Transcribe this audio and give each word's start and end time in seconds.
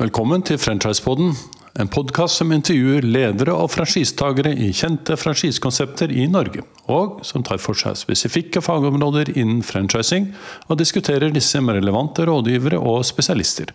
Velkommen 0.00 0.40
til 0.40 0.56
Franchisepodden, 0.56 1.34
en 1.76 1.88
podkast 1.92 2.38
som 2.40 2.54
intervjuer 2.56 3.04
ledere 3.04 3.52
og 3.52 3.66
franchisetagere 3.68 4.54
i 4.56 4.70
kjente 4.72 5.12
franchisekonsepter 5.20 6.14
i 6.16 6.24
Norge, 6.24 6.62
og 6.88 7.18
som 7.28 7.44
tar 7.44 7.60
for 7.60 7.76
seg 7.76 7.98
spesifikke 8.00 8.62
fagområder 8.64 9.28
innen 9.34 9.60
franchising, 9.60 10.30
og 10.70 10.80
diskuterer 10.80 11.34
disse 11.34 11.60
med 11.60 11.82
relevante 11.82 12.24
rådgivere 12.24 12.80
og 12.80 13.04
spesialister. 13.04 13.74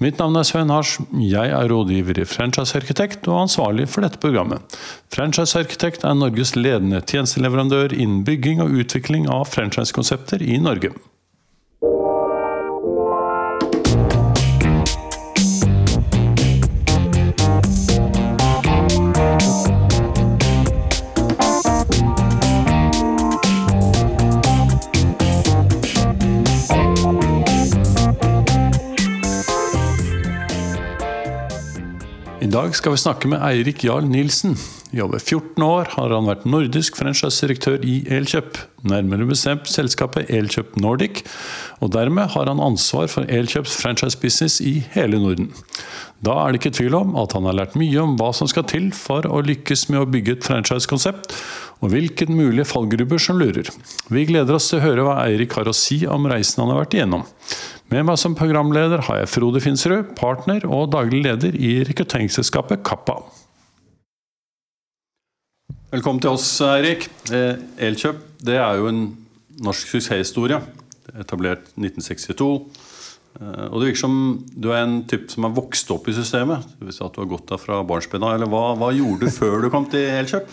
Mitt 0.00 0.16
navn 0.16 0.40
er 0.40 0.48
Svein 0.48 0.72
Hars, 0.72 0.94
jeg 1.20 1.52
er 1.52 1.68
rådgiver 1.68 2.22
i 2.22 2.28
Franchisearkitekt 2.30 3.28
og 3.28 3.42
ansvarlig 3.42 3.84
for 3.92 4.00
dette 4.00 4.22
programmet. 4.22 4.80
Franchisearkitekt 5.12 6.08
er 6.08 6.16
Norges 6.16 6.56
ledende 6.56 7.04
tjenesteleverandør 7.04 7.92
innen 7.92 8.24
bygging 8.24 8.64
og 8.64 8.80
utvikling 8.80 9.28
av 9.28 9.44
franchisekonsepter 9.52 10.40
i 10.40 10.56
Norge. 10.56 10.96
I 32.50 32.52
dag 32.52 32.72
skal 32.74 32.96
vi 32.96 32.98
snakke 32.98 33.28
med 33.30 33.38
Eirik 33.46 33.84
Jarl 33.86 34.08
Nilsen. 34.10 34.56
I 34.90 34.98
over 35.04 35.20
14 35.20 35.62
år 35.62 35.92
har 35.92 36.10
han 36.10 36.26
vært 36.26 36.48
nordisk 36.50 36.96
franchisedirektør 36.98 37.84
i 37.86 38.00
Elkjøp, 38.10 38.58
nærmere 38.90 39.28
bestemt 39.28 39.70
selskapet 39.70 40.32
Elkjøp 40.34 40.74
Nordic, 40.82 41.20
og 41.78 41.92
dermed 41.94 42.32
har 42.34 42.50
han 42.50 42.64
ansvar 42.64 43.06
for 43.12 43.30
Elkjøps 43.30 43.76
franchisebusiness 43.78 44.58
i 44.66 44.80
hele 44.96 45.22
Norden. 45.22 45.52
Da 46.26 46.40
er 46.40 46.50
det 46.50 46.64
ikke 46.64 46.74
tvil 46.80 46.98
om 46.98 47.14
at 47.22 47.38
han 47.38 47.46
har 47.46 47.54
lært 47.54 47.78
mye 47.78 48.02
om 48.02 48.18
hva 48.18 48.32
som 48.34 48.50
skal 48.50 48.66
til 48.66 48.90
for 48.98 49.30
å 49.30 49.44
lykkes 49.46 49.86
med 49.92 50.02
å 50.02 50.10
bygge 50.10 50.40
et 50.40 50.50
franchisekonsept, 50.50 51.30
og 51.80 51.94
hvilke 51.94 52.26
mulige 52.26 52.66
fallgrupper 52.66 53.22
som 53.30 53.38
lurer. 53.38 53.70
Vi 54.10 54.26
gleder 54.26 54.58
oss 54.58 54.72
til 54.72 54.82
å 54.82 54.88
høre 54.88 55.06
hva 55.06 55.20
Eirik 55.22 55.54
har 55.54 55.70
å 55.70 55.76
si 55.76 56.02
om 56.02 56.26
reisen 56.26 56.64
han 56.64 56.74
har 56.74 56.82
vært 56.82 56.98
igjennom. 56.98 57.28
Med 57.90 58.04
meg 58.06 58.20
som 58.22 58.36
programleder 58.38 59.00
har 59.02 59.16
jeg 59.18 59.28
Frode 59.32 59.58
Finsrud, 59.58 60.12
partner 60.14 60.62
og 60.62 60.92
daglig 60.92 61.24
leder 61.24 61.56
i 61.58 61.80
rekrutteringsselskapet 61.88 62.84
Kappa. 62.86 63.16
Velkommen 65.90 66.22
til 66.22 66.30
oss, 66.30 66.46
Eirik. 66.62 67.08
Eh, 67.34 67.58
Elkjøp 67.82 68.20
det 68.46 68.60
er 68.62 68.78
jo 68.78 68.86
en 68.92 69.00
norsk 69.66 69.90
suksesshistorie. 69.90 70.60
Etablert 71.18 71.66
1962. 71.74 72.46
Eh, 73.40 73.66
og 73.72 73.80
Det 73.80 73.88
virker 73.88 74.02
som 74.04 74.14
du 74.54 74.70
er 74.70 74.84
en 74.84 75.00
type 75.10 75.26
som 75.34 75.48
har 75.48 75.56
vokst 75.58 75.90
opp 75.90 76.06
i 76.06 76.14
systemet. 76.14 76.62
Hvis 76.78 77.02
at 77.02 77.18
du 77.18 77.24
har 77.24 77.32
gått 77.32 77.50
fra 77.58 77.82
barnsben 77.82 78.22
av. 78.22 78.46
Hva, 78.46 78.62
hva 78.78 78.92
gjorde 78.94 79.26
du 79.26 79.34
før 79.34 79.66
du 79.66 79.70
kom 79.74 79.90
til 79.90 80.06
Elkjøp? 80.14 80.46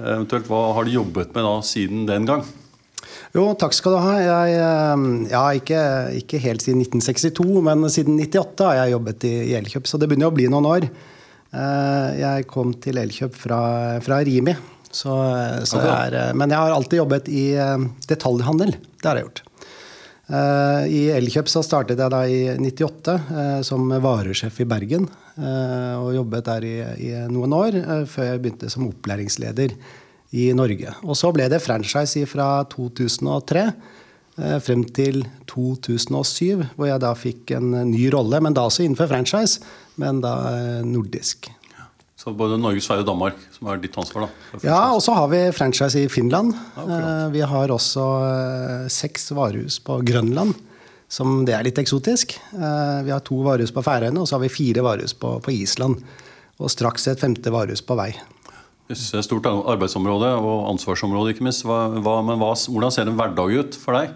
Eh, 0.00 0.16
eventuelt, 0.16 0.50
Hva 0.50 0.74
har 0.74 0.90
du 0.90 0.96
jobbet 0.98 1.30
med 1.30 1.46
da 1.46 1.54
siden 1.62 2.08
den 2.10 2.26
gang? 2.26 2.42
Jo, 3.32 3.46
takk 3.58 3.76
skal 3.76 3.94
du 3.94 4.00
ha. 4.02 4.16
Jeg, 4.20 4.56
ja, 5.30 5.44
ikke, 5.56 5.80
ikke, 6.18 6.40
helt 6.42 6.64
siden 6.64 6.82
1962, 6.84 7.62
men 7.64 7.86
siden 7.92 8.18
98 8.20 8.66
har 8.68 8.80
jeg 8.80 8.94
jobbet 8.96 9.26
i, 9.28 9.32
i 9.52 9.56
Elkjøp, 9.60 9.88
så 9.88 10.00
det 10.00 10.10
begynner 10.10 10.32
å 10.32 10.36
bli 10.36 10.48
noen 10.52 10.68
år. 10.68 10.88
Jeg 11.52 12.48
kom 12.48 12.72
til 12.80 13.00
Elkjøp 13.00 13.36
fra, 13.36 13.62
fra 14.04 14.20
Rimi, 14.24 14.54
så, 14.92 15.14
så 15.68 15.80
jeg 15.80 15.92
er, 15.92 16.36
men 16.36 16.52
jeg 16.52 16.60
har 16.60 16.74
alltid 16.74 17.00
jobbet 17.00 17.32
i 17.32 17.46
detaljhandel. 18.08 18.74
Det 19.00 19.08
har 19.08 19.20
jeg 19.20 19.28
gjort. 19.28 19.42
I 20.92 21.00
Elkjøp 21.12 21.50
så 21.52 21.60
startet 21.64 22.00
jeg 22.00 22.12
da 22.12 22.22
i 22.24 22.44
98 22.56 23.16
som 23.68 23.90
varesjef 24.04 24.62
i 24.64 24.68
Bergen. 24.68 25.08
Og 26.00 26.12
jobbet 26.16 26.48
der 26.48 26.68
i, 26.68 26.76
i 27.08 27.12
noen 27.32 27.56
år, 27.56 27.76
før 28.08 28.30
jeg 28.30 28.40
begynte 28.44 28.72
som 28.72 28.88
opplæringsleder 28.88 29.76
i 30.32 30.50
Norge. 30.56 30.94
Og 31.04 31.16
så 31.18 31.32
ble 31.34 31.48
det 31.52 31.62
franchise 31.64 32.26
fra 32.30 32.64
2003 32.72 33.66
frem 34.64 34.84
til 34.96 35.26
2007, 35.50 36.62
hvor 36.76 36.88
jeg 36.88 37.02
da 37.02 37.10
fikk 37.12 37.52
en 37.58 37.74
ny 37.90 38.06
rolle, 38.14 38.40
men 38.40 38.56
da 38.56 38.64
også 38.64 38.86
innenfor 38.86 39.10
franchise, 39.10 39.60
men 40.00 40.22
da 40.24 40.32
nordisk. 40.86 41.50
Så 42.22 42.30
både 42.38 42.54
Norge, 42.60 42.80
Sverige 42.84 43.02
og 43.02 43.08
Danmark 43.08 43.38
som 43.50 43.68
er 43.68 43.80
ditt 43.82 43.96
ansvar? 43.98 44.28
da? 44.28 44.58
Ja, 44.62 44.80
og 44.94 45.00
så 45.02 45.14
har 45.16 45.26
vi 45.32 45.40
franchise 45.56 46.04
i 46.04 46.10
Finland. 46.12 46.54
Ja, 46.76 47.28
vi 47.34 47.42
har 47.42 47.72
også 47.74 48.04
seks 48.92 49.32
varehus 49.34 49.80
på 49.82 49.98
Grønland. 50.06 50.54
Som 51.12 51.42
det 51.44 51.56
er 51.56 51.66
litt 51.66 51.80
eksotisk. 51.82 52.36
Vi 52.54 53.12
har 53.12 53.24
to 53.26 53.40
varehus 53.44 53.74
på 53.74 53.82
Færøyene, 53.84 54.22
og 54.22 54.30
så 54.30 54.38
har 54.38 54.44
vi 54.46 54.52
fire 54.54 54.84
varehus 54.86 55.16
på, 55.18 55.34
på 55.42 55.52
Island. 55.52 55.98
Og 56.62 56.70
straks 56.70 57.10
et 57.10 57.20
femte 57.20 57.50
varehus 57.52 57.82
på 57.84 57.98
vei. 57.98 58.12
Stort 58.98 59.46
arbeidsområde 59.48 60.34
og 60.40 60.68
ansvarsområde, 60.72 61.34
ikke 61.34 61.46
minst. 61.46 61.64
Hva, 61.68 61.86
hva, 62.02 62.18
men 62.26 62.40
hva, 62.40 62.52
hvordan 62.54 62.94
ser 62.94 63.08
en 63.08 63.18
hverdag 63.18 63.56
ut 63.60 63.78
for 63.80 63.98
deg? 63.98 64.12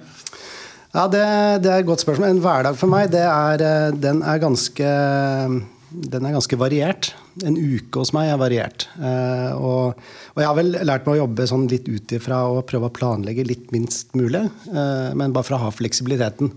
Ja, 0.97 1.05
det, 1.13 1.23
det, 1.65 1.71
er 1.71 1.83
et 1.83 1.89
godt 1.89 2.05
spørsmål. 2.05 2.31
En 2.31 2.43
hverdag 2.45 2.77
for 2.81 2.89
meg, 2.89 3.13
er, 3.13 3.65
den, 4.01 4.23
er 4.25 4.41
ganske, 4.41 4.93
den 5.91 6.29
er 6.29 6.37
ganske 6.39 6.59
variert. 6.61 7.11
En 7.45 7.59
uke 7.59 8.01
hos 8.01 8.15
meg 8.17 8.31
er 8.33 8.41
variert. 8.41 8.87
Og, 8.97 9.93
og 10.33 10.41
jeg 10.41 10.49
har 10.49 10.57
vel 10.57 10.73
lært 10.89 11.05
meg 11.05 11.19
å 11.19 11.27
jobbe 11.27 11.49
sånn 11.51 11.69
litt 11.69 11.91
ut 11.91 12.17
ifra 12.17 12.47
og 12.49 12.65
prøve 12.71 12.89
å 12.89 12.97
planlegge 12.97 13.45
litt 13.45 13.69
minst 13.77 14.17
mulig. 14.17 14.47
Men 14.73 15.37
bare 15.37 15.45
for 15.45 15.59
å 15.59 15.67
ha 15.67 15.75
fleksibiliteten. 15.75 16.55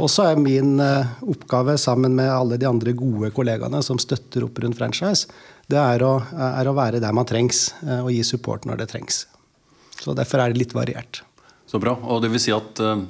Og 0.00 0.08
så 0.10 0.28
er 0.32 0.42
min 0.42 0.76
oppgave, 0.82 1.78
sammen 1.78 2.18
med 2.18 2.30
alle 2.30 2.58
de 2.58 2.66
andre 2.66 2.94
gode 2.98 3.30
kollegaene 3.34 3.82
som 3.86 4.02
støtter 4.02 4.48
opp 4.48 4.58
rundt 4.62 4.78
franchise, 4.78 5.30
det 5.70 5.80
er 5.80 6.04
å, 6.04 6.16
er 6.34 6.68
å, 6.68 6.74
være 6.76 7.00
der 7.02 7.14
man 7.16 7.28
trengs, 7.28 7.70
og 8.02 8.10
gi 8.12 8.20
support 8.26 8.66
når 8.68 8.82
det 8.82 8.90
trengs. 8.92 9.24
Så 10.00 10.12
Derfor 10.16 10.42
er 10.42 10.52
det 10.52 10.60
litt 10.60 10.74
variert. 10.76 11.22
Så 11.66 11.80
bra. 11.80 11.96
Og 11.96 12.20
det 12.22 12.30
vil 12.32 12.42
si 12.42 12.52
at 12.54 12.80
uh, 12.84 13.00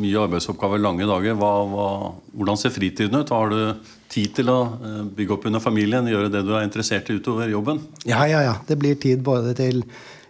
mye 0.00 0.22
arbeidsoppgaver, 0.24 0.80
lange 0.82 1.06
dager. 1.08 1.36
Hva, 1.38 1.52
hva, 1.70 1.88
hvordan 2.34 2.60
ser 2.60 2.74
fritiden 2.74 3.20
ut? 3.20 3.32
Har 3.34 3.52
du 3.52 3.88
tid 4.12 4.32
til 4.38 4.50
å 4.52 4.58
uh, 4.72 5.00
bygge 5.16 5.36
opp 5.36 5.48
under 5.50 5.62
familien, 5.62 6.08
gjøre 6.10 6.32
det 6.32 6.44
du 6.46 6.54
er 6.56 6.66
interessert 6.66 7.10
i 7.12 7.18
utover 7.20 7.50
jobben? 7.52 7.82
Ja, 8.08 8.24
ja, 8.30 8.42
ja. 8.46 8.56
Det 8.66 8.78
blir 8.80 8.98
tid 9.02 9.24
både 9.26 9.54
til 9.58 9.84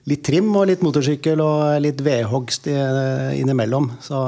litt 0.07 0.23
trim 0.27 0.53
og 0.55 0.69
litt 0.71 0.85
motorsykkel 0.87 1.41
og 1.43 1.81
litt 1.83 2.03
vedhogst 2.07 2.69
innimellom. 2.71 3.89
Så, 4.05 4.21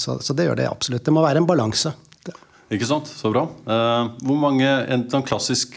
så, 0.00 0.16
så 0.24 0.36
det 0.36 0.46
gjør 0.46 0.60
det 0.62 0.70
absolutt. 0.70 1.04
Det 1.04 1.12
må 1.12 1.24
være 1.24 1.42
en 1.42 1.48
balanse. 1.48 1.92
Ikke 2.72 2.88
sant? 2.88 3.10
Så 3.12 3.28
bra. 3.28 3.42
Uh, 3.66 4.14
hvor 4.24 4.38
mange, 4.40 4.64
en, 4.64 5.04
en 5.04 5.26
klassisk 5.26 5.76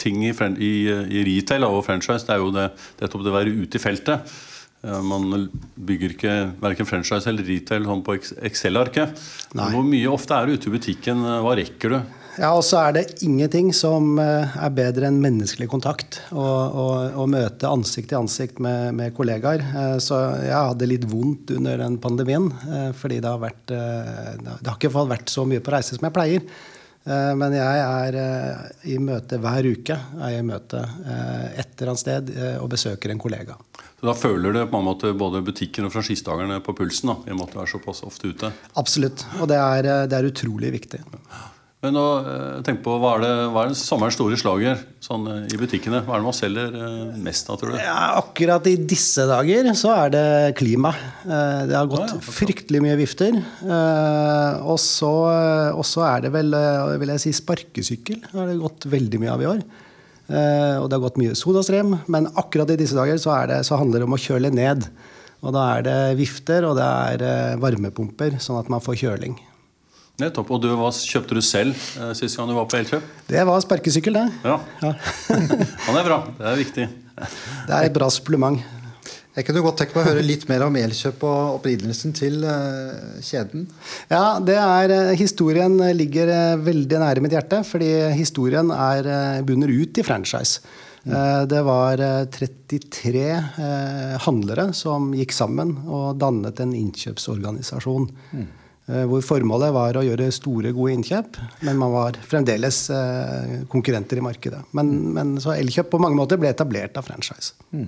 ting 0.00 0.22
i, 0.26 0.32
i, 0.32 0.72
i, 0.88 1.24
retail 1.28 1.66
og 1.68 1.82
franchise, 1.86 2.24
det 2.26 2.36
er 2.36 2.44
jo 2.44 2.54
det, 2.54 2.70
det, 3.00 3.10
det 3.10 3.32
å 3.32 3.36
være 3.36 3.58
ute 3.62 3.78
i 3.78 3.82
feltet. 3.82 4.32
Man 4.80 5.50
bygger 5.76 6.14
ikke 6.14 6.34
verken 6.62 6.88
franchise 6.88 7.28
eller 7.28 7.44
retail 7.44 7.84
sånn 7.84 8.00
på 8.04 8.16
Excel-arket. 8.48 9.18
Hvor 9.52 9.84
mye 9.84 10.08
ofte 10.08 10.38
er 10.38 10.48
du 10.48 10.56
ute 10.56 10.70
i 10.70 10.72
butikken? 10.78 11.20
Hva 11.44 11.52
rekker 11.58 11.92
du? 11.92 11.98
Ja, 12.40 12.54
og 12.54 12.62
så 12.64 12.78
er 12.80 12.94
det 12.96 13.02
ingenting 13.26 13.68
som 13.76 14.14
er 14.16 14.72
bedre 14.72 15.10
enn 15.10 15.18
menneskelig 15.20 15.68
kontakt. 15.68 16.22
Å 16.32 17.26
møte 17.28 17.68
ansikt 17.68 18.12
til 18.14 18.22
ansikt 18.22 18.62
med, 18.64 18.94
med, 18.96 19.12
kollegaer. 19.16 19.66
Så 20.00 20.16
jeg 20.46 20.56
hadde 20.56 20.88
litt 20.88 21.04
vondt 21.10 21.52
under 21.58 21.82
den 21.82 22.00
pandemien. 22.00 22.48
Fordi 22.96 23.20
det 23.20 23.28
har, 23.28 23.42
vært, 23.42 23.64
det 23.68 24.64
har 24.64 24.78
ikke 24.78 24.94
vært 25.12 25.32
så 25.32 25.44
mye 25.48 25.60
på 25.60 25.74
reise 25.76 25.98
som 25.98 26.08
jeg 26.08 26.16
pleier. 26.16 26.46
Men 27.04 27.54
jeg 27.56 27.80
er 27.80 28.16
i 28.92 28.98
møte 29.00 29.38
hver 29.40 29.66
uke. 29.70 29.94
er 30.20 30.34
jeg 30.34 30.42
i 30.42 30.46
møte 30.46 30.82
et 30.84 31.72
eller 31.80 31.94
annet 31.94 32.02
sted 32.02 32.32
og 32.60 32.68
besøker 32.74 33.10
en 33.14 33.22
kollega. 33.22 33.56
Så 34.00 34.04
Da 34.06 34.12
føler 34.16 34.52
du 34.52 34.60
på 34.68 34.78
en 34.78 34.84
måte 34.84 35.12
både 35.16 35.40
butikken 35.44 35.88
og 35.88 35.92
franchisetakerne 35.92 36.60
på 36.64 36.74
pulsen? 36.76 37.08
da, 37.08 37.16
i 37.24 37.32
og 37.32 37.40
med 37.40 37.48
at 37.48 37.56
du 37.56 37.60
er 37.64 37.72
såpass 37.72 38.02
ofte 38.04 38.28
ute? 38.32 38.52
Absolutt. 38.76 39.24
Og 39.40 39.48
det 39.48 39.56
er, 39.56 39.88
det 40.12 40.16
er 40.18 40.28
utrolig 40.28 40.72
viktig. 40.76 41.00
Men 41.80 41.94
nå, 41.96 42.04
tenk 42.60 42.82
på, 42.84 42.92
Hva 43.00 43.14
er, 43.16 43.22
det, 43.24 43.28
hva 43.54 43.62
er 43.64 43.70
sommerens 43.78 44.18
store 44.18 44.36
slager 44.36 44.82
sånn, 45.00 45.24
i 45.48 45.56
butikkene? 45.56 46.02
Hva 46.04 46.18
er 46.18 46.20
det 46.20 46.26
man 46.26 46.36
selger 46.36 46.74
mest 47.24 47.48
av, 47.48 47.56
tror 47.56 47.72
du? 47.72 47.78
Ja, 47.80 48.18
akkurat 48.18 48.68
i 48.68 48.74
disse 48.84 49.24
dager 49.30 49.70
så 49.80 49.94
er 49.94 50.12
det 50.12 50.24
klima. 50.60 50.92
Det 51.24 51.72
har 51.72 51.88
gått 51.88 52.04
ja, 52.04 52.18
ja, 52.18 52.34
fryktelig 52.36 52.84
mye 52.84 52.98
vifter. 53.00 53.40
Og 54.60 54.76
så, 54.84 55.14
og 55.72 55.80
så 55.88 56.04
er 56.10 56.26
det 56.26 56.34
vel 56.36 56.52
vil 57.00 57.16
jeg 57.16 57.24
si, 57.24 57.32
sparkesykkel. 57.40 58.26
Det 58.28 58.36
har 58.36 58.52
det 58.52 58.60
gått 58.60 58.90
veldig 58.92 59.24
mye 59.24 59.32
av 59.38 59.40
i 59.46 59.52
år. 59.54 59.66
Og 60.30 60.84
det 60.84 60.98
har 60.98 61.04
gått 61.08 61.20
mye 61.24 61.38
sodastrem. 61.38 61.96
Men 62.12 62.28
akkurat 62.36 62.76
i 62.76 62.80
disse 62.84 62.98
dager 62.98 63.16
så, 63.24 63.38
det, 63.48 63.62
så 63.64 63.80
handler 63.80 64.04
det 64.04 64.10
om 64.12 64.20
å 64.20 64.24
kjøle 64.28 64.52
ned. 64.52 64.84
Og 65.40 65.56
da 65.56 65.70
er 65.78 65.88
det 65.88 66.00
vifter 66.20 66.68
og 66.68 66.76
det 66.76 66.84
er 66.84 67.56
varmepumper, 67.62 68.36
sånn 68.36 68.60
at 68.60 68.68
man 68.68 68.84
får 68.84 69.00
kjøling. 69.06 69.40
Nettopp. 70.20 70.50
Og 70.52 70.60
du, 70.62 70.68
hva 70.76 70.90
kjøpte 70.92 71.36
du 71.36 71.40
selv 71.44 71.76
eh, 72.00 72.12
sist 72.18 72.38
gang 72.38 72.50
du 72.50 72.56
var 72.56 72.68
på 72.70 72.80
Elkjøp? 72.80 73.06
Det 73.30 73.46
var 73.48 73.62
sparkesykkel, 73.64 74.18
det. 74.18 74.26
Ja. 74.44 74.58
ja. 74.82 74.92
Han 75.86 76.00
er 76.00 76.10
bra. 76.10 76.20
Det 76.36 76.50
er 76.50 76.60
viktig. 76.60 76.90
Det 77.20 77.72
er 77.76 77.88
et 77.88 77.96
bra 77.96 78.10
supplement. 78.12 78.60
Jeg 79.36 79.46
kunne 79.46 79.62
godt 79.62 79.78
tenke 79.78 79.94
meg 79.94 80.02
å 80.02 80.10
høre 80.10 80.26
litt 80.26 80.44
mer 80.50 80.66
om 80.66 80.76
Elkjøp 80.76 81.22
og 81.24 81.56
opprinnelsen 81.60 82.12
til 82.18 82.42
uh, 82.42 83.16
kjeden. 83.22 83.68
Ja, 84.10 84.40
det 84.42 84.58
er, 84.58 84.94
Historien 85.16 85.78
ligger 85.96 86.58
veldig 86.60 87.00
nære 87.00 87.24
mitt 87.24 87.36
hjerte, 87.36 87.62
fordi 87.64 87.90
historien 88.18 88.72
er 88.74 89.44
bunner 89.46 89.70
ut 89.70 90.02
i 90.02 90.04
franchise. 90.04 90.64
Mm. 91.00 91.14
Det 91.48 91.60
var 91.64 92.02
33 92.28 93.22
handlere 94.26 94.66
som 94.76 95.14
gikk 95.16 95.32
sammen 95.32 95.72
og 95.88 96.18
dannet 96.20 96.60
en 96.60 96.74
innkjøpsorganisasjon. 96.76 98.10
Mm. 98.36 98.48
Hvor 99.10 99.22
formålet 99.22 99.70
var 99.74 99.96
å 100.00 100.02
gjøre 100.02 100.30
store, 100.34 100.72
gode 100.74 100.96
innkjøp, 100.96 101.36
men 101.66 101.78
man 101.78 101.92
var 101.94 102.16
fremdeles 102.26 102.78
konkurrenter 103.70 104.18
i 104.18 104.24
markedet. 104.24 104.64
Men, 104.74 104.90
mm. 104.90 105.10
men 105.14 105.34
så 105.42 105.54
Elkjøp 105.54 105.92
på 105.92 106.00
mange 106.02 106.18
måter 106.18 106.40
ble 106.40 106.50
etablert 106.50 106.98
av 106.98 107.06
franchise. 107.06 107.54
Mm. 107.70 107.86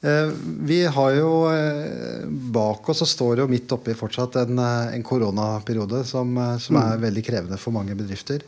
Eh, 0.00 0.30
vi 0.64 0.86
har 0.86 1.10
jo 1.12 1.32
eh, 1.52 2.24
bak 2.26 2.88
oss 2.88 3.02
og 3.04 3.08
står 3.08 3.42
jo 3.42 3.50
midt 3.52 3.72
oppi 3.76 3.92
fortsatt 3.96 4.38
en, 4.40 4.56
eh, 4.56 4.94
en 4.96 5.04
koronaperiode 5.04 6.06
som, 6.08 6.38
som 6.56 6.78
er 6.80 6.94
mm. 6.94 7.02
veldig 7.02 7.24
krevende 7.26 7.58
for 7.60 7.76
mange 7.76 7.96
bedrifter. 7.98 8.44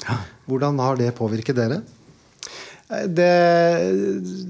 Hvordan 0.49 0.81
har 0.81 0.97
det 0.97 1.11
påvirket 1.19 1.59
dere? 1.59 1.83
Det, 2.93 3.29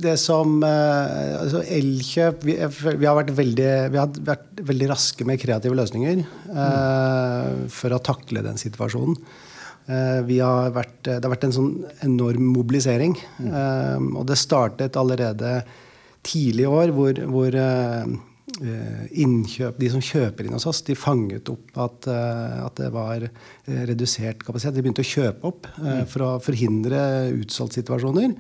det 0.03 0.17
som 0.19 0.57
altså 0.65 1.61
Elkjøp 1.63 2.43
vi, 2.49 2.57
vi, 2.59 3.07
har 3.07 3.15
vært 3.15 3.31
veldig, 3.37 3.69
vi 3.93 4.01
har 4.01 4.17
vært 4.27 4.63
veldig 4.67 4.89
raske 4.91 5.27
med 5.29 5.39
kreative 5.39 5.79
løsninger 5.79 6.25
mm. 6.25 7.69
for 7.71 7.95
å 7.95 8.01
takle 8.03 8.43
den 8.43 8.59
situasjonen. 8.59 9.15
Har 9.87 10.75
vært, 10.75 10.99
det 11.07 11.21
har 11.21 11.33
vært 11.33 11.47
en 11.47 11.55
sånn 11.55 11.71
enorm 12.07 12.51
mobilisering. 12.57 13.15
Mm. 13.39 14.11
og 14.17 14.27
det 14.31 14.41
startet 14.41 14.99
allerede 14.99 15.61
tidlig 16.27 16.67
i 16.67 16.71
år 16.71 16.93
hvor, 16.95 17.23
hvor 17.31 17.63
innkjøp, 18.61 19.79
de 19.81 19.89
som 19.93 20.03
kjøper 20.03 20.47
inn 20.47 20.57
hos 20.57 20.69
oss, 20.69 20.83
de 20.87 20.97
fanget 20.99 21.49
opp 21.53 21.79
at, 21.81 22.11
uh, 22.11 22.67
at, 22.67 22.77
det 22.81 22.91
var 22.95 23.25
redusert 23.89 24.45
kapasitet. 24.45 24.77
De 24.77 24.85
begynte 24.85 25.05
å 25.05 25.13
kjøpe 25.13 25.51
opp 25.53 25.69
uh, 25.79 26.05
for 26.11 26.27
å 26.27 26.31
forhindre 26.43 27.33
utsolgtsituasjoner. 27.41 28.37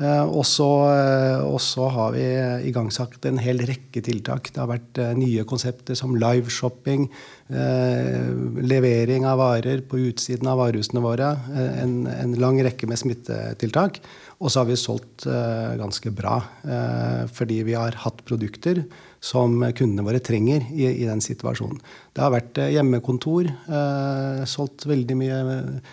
Og 0.00 0.46
så 0.48 1.86
har 1.92 2.14
vi 2.14 2.22
igangsatt 2.70 3.26
en 3.28 3.36
hel 3.36 3.58
rekke 3.68 4.00
tiltak. 4.00 4.48
Det 4.48 4.62
har 4.62 4.70
vært 4.70 5.00
nye 5.18 5.44
konsepter 5.44 5.98
som 5.98 6.14
liveshopping, 6.16 7.04
levering 8.64 9.26
av 9.28 9.42
varer 9.42 9.82
på 9.84 10.00
utsiden 10.06 10.48
av 10.48 10.56
varehusene 10.62 11.04
våre, 11.04 11.34
en, 11.52 12.08
en 12.08 12.32
lang 12.40 12.62
rekke 12.64 12.88
med 12.88 12.96
smittetiltak. 13.02 14.00
Og 14.40 14.48
så 14.48 14.62
har 14.62 14.70
vi 14.70 14.80
solgt 14.80 15.28
ganske 15.28 16.14
bra. 16.16 16.38
Fordi 17.36 17.60
vi 17.68 17.76
har 17.76 18.00
hatt 18.00 18.24
produkter 18.24 18.80
som 19.20 19.58
kundene 19.76 20.04
våre 20.06 20.20
trenger 20.24 20.64
i, 20.72 20.86
i 20.88 21.04
den 21.04 21.20
situasjonen. 21.20 21.80
Det 22.16 22.22
har 22.24 22.32
vært 22.32 22.56
hjemmekontor, 22.72 23.44
hjemmekontor. 23.44 24.46
solgt 24.48 24.86
veldig 24.88 25.16
mye 25.20 25.40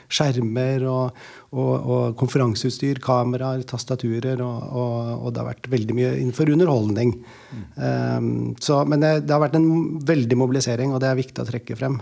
skjermer 0.08 0.86
og, 0.88 1.20
og, 1.52 1.74
og 1.76 2.16
konferanseutstyr, 2.20 3.02
kameraer, 3.04 3.66
tastaturer. 3.68 4.42
Og, 4.42 4.72
og, 5.18 5.28
det 5.34 5.44
har 5.44 5.50
vært 5.50 5.70
veldig 5.72 5.98
mye 5.98 6.14
innenfor 6.22 6.54
underholdning. 6.56 7.14
Mm. 7.52 8.56
Så, 8.64 8.80
men 8.88 9.04
det, 9.04 9.12
det, 9.28 9.36
har 9.36 9.44
vært 9.44 9.60
en 9.60 9.70
veldig 10.08 10.40
mobilisering, 10.40 10.96
og 10.96 11.04
det 11.04 11.12
er 11.12 11.20
viktig 11.20 11.44
å 11.44 11.50
trekke 11.52 11.78
frem. 11.80 12.00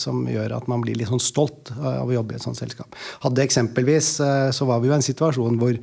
som 0.00 0.24
gjør 0.30 0.56
at 0.56 0.70
man 0.70 0.84
blir 0.84 0.98
litt 0.98 1.10
sånn 1.10 1.22
stolt 1.22 1.74
av 1.80 2.08
å 2.08 2.16
jobbe 2.16 2.34
i 2.34 2.40
et 2.40 2.46
sånt 2.46 2.60
selskap. 2.60 2.94
Hadde 3.26 3.44
eksempelvis, 3.44 4.16
så 4.54 4.70
var 4.70 4.80
vi 4.80 4.90
jo 4.90 4.94
i 4.94 4.98
en 5.02 5.08
situasjon 5.10 5.60
hvor, 5.60 5.78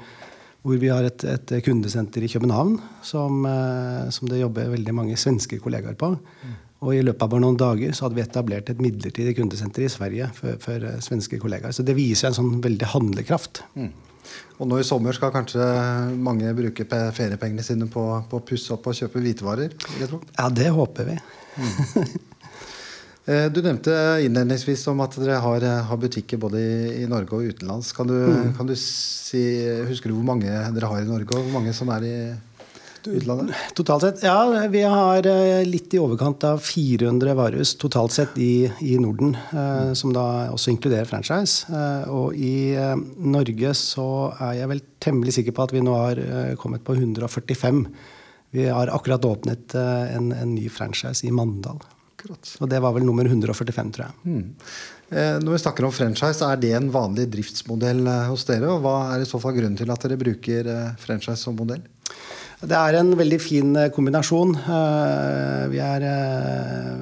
hvor 0.61 0.77
vi 0.81 0.91
har 0.93 1.05
et, 1.07 1.23
et, 1.25 1.53
kundesenter 1.65 2.23
i 2.25 2.29
København 2.29 2.75
som, 3.05 3.45
eh, 3.49 4.09
som, 4.13 4.29
det 4.29 4.43
jobber 4.43 4.69
veldig 4.75 4.93
mange 4.93 5.17
svenske 5.17 5.57
kollegaer 5.61 5.97
på. 5.97 6.13
Mm. 6.13 6.59
Og 6.81 6.95
i 6.97 7.01
løpet 7.05 7.25
av 7.25 7.31
bare 7.33 7.43
noen 7.43 7.57
dager 7.57 7.93
så 7.93 8.07
hadde 8.07 8.17
vi 8.17 8.23
etablert 8.23 8.69
et 8.69 8.81
midlertidig 8.81 9.35
kundesenter 9.37 9.85
i 9.85 9.91
Sverige 9.91 10.29
for, 10.37 10.61
for 10.61 10.85
eh, 10.85 11.01
svenske 11.01 11.41
kollegaer. 11.41 11.73
Så 11.73 11.85
det 11.85 11.97
viser 11.97 12.29
en 12.29 12.37
sånn 12.37 12.55
veldig 12.61 12.93
handlekraft. 12.93 13.63
Mm. 13.73 13.91
Og 14.61 14.69
nå 14.69 14.77
i 14.77 14.85
sommer 14.85 15.17
skal 15.17 15.33
kanskje 15.33 15.65
mange 16.21 16.53
bruke 16.57 16.85
feriepengene 16.85 17.65
sine 17.65 17.89
på, 17.89 18.05
på 18.29 18.39
å 18.39 18.45
pusse 18.45 18.73
opp 18.75 18.85
og 18.91 18.97
kjøpe 18.97 19.21
hvitevarer? 19.23 19.73
Ja, 19.97 20.49
det 20.53 20.69
håper 20.77 21.09
vi. 21.09 21.17
Mm. 21.57 22.11
Eh, 23.25 23.47
du 23.53 23.61
nevnte 23.61 23.93
innledningsvis 24.25 24.87
om 24.89 25.01
at 25.05 25.13
dere 25.21 25.37
har, 25.43 25.61
eh, 25.61 25.81
har 25.85 25.97
butikker 25.97 26.39
både 26.41 26.59
i, 26.59 27.03
i, 27.03 27.09
Norge 27.09 27.37
og 27.37 27.51
utenlands. 27.53 27.91
Kan 27.93 28.09
du, 28.09 28.17
mm. 28.17 28.53
kan 28.57 28.69
du 28.69 28.73
si, 28.75 29.43
husker 29.85 30.09
du 30.09 30.17
hvor 30.17 30.31
mange 30.33 30.49
dere 30.49 30.89
har 30.89 31.03
i 31.03 31.09
Norge, 31.09 31.29
og 31.35 31.45
hvor 31.45 31.59
mange 31.59 31.73
som 31.77 31.91
er 31.93 32.07
i 32.07 32.15
utlandet? 33.11 33.53
Totalt 33.77 34.07
sett? 34.07 34.25
Ja, 34.25 34.65
vi 34.73 34.81
har 34.81 35.29
eh, 35.29 35.61
litt 35.69 35.93
i 35.93 36.01
overkant 36.01 36.47
av 36.49 36.65
400 36.65 37.37
varehus 37.37 37.75
totalt 37.81 38.17
sett 38.17 38.41
i, 38.41 38.65
i 38.81 38.97
Norden. 39.01 39.37
Mm. 39.53 39.93
Som 39.97 40.17
da 40.17 40.25
også 40.49 40.73
inkluderer 40.73 41.09
franchise. 41.09 41.69
Og 42.09 42.33
i 42.33 42.73
Norge 43.21 43.77
så 43.77 44.09
er 44.33 44.63
jeg 44.63 44.73
vel 44.73 44.85
temmelig 45.01 45.37
sikker 45.37 45.53
på 45.57 45.69
at 45.69 45.77
vi 45.77 45.85
nå 45.85 45.93
har 45.93 46.25
kommet 46.61 46.85
på 46.85 46.97
145. 46.97 47.85
Vi 48.57 48.65
har 48.65 48.89
akkurat 48.89 49.25
åpnet 49.29 49.77
en, 49.77 50.33
en 50.33 50.53
ny 50.57 50.69
franchise 50.73 51.25
i 51.27 51.33
Mandal. 51.33 51.81
Akkurat. 52.21 52.49
Og 52.61 52.69
det 52.69 52.79
var 52.83 52.93
vel 52.93 53.05
nummer 53.07 53.25
145, 53.25 53.87
tror 53.95 54.05
jeg. 54.05 54.17
Mm. 54.29 54.43
Eh, 55.11 55.37
når 55.41 55.55
vi 55.55 55.61
snakker 55.63 55.87
om 55.87 55.93
franchise, 55.93 56.45
er 56.45 56.59
det 56.61 56.75
en 56.77 56.91
vanlig 56.93 57.25
driftsmodell 57.33 58.05
eh, 58.05 58.27
hos 58.29 58.45
dere? 58.45 58.69
Og 58.69 58.83
hva 58.83 59.15
er 59.15 59.23
i 59.23 59.29
så 59.29 59.41
fall 59.41 59.55
grunnen 59.57 59.79
til 59.79 59.89
at 59.89 60.05
dere 60.05 60.19
bruker 60.21 60.69
eh, 60.69 60.93
franchise 61.01 61.41
som 61.41 61.57
modell? 61.57 61.81
Det 62.61 62.77
er 62.77 62.99
en 62.99 63.09
veldig 63.17 63.41
fin 63.41 63.73
eh, 63.73 63.89
kombinasjon. 63.95 64.53
Vi 65.73 65.81
er, 65.81 66.07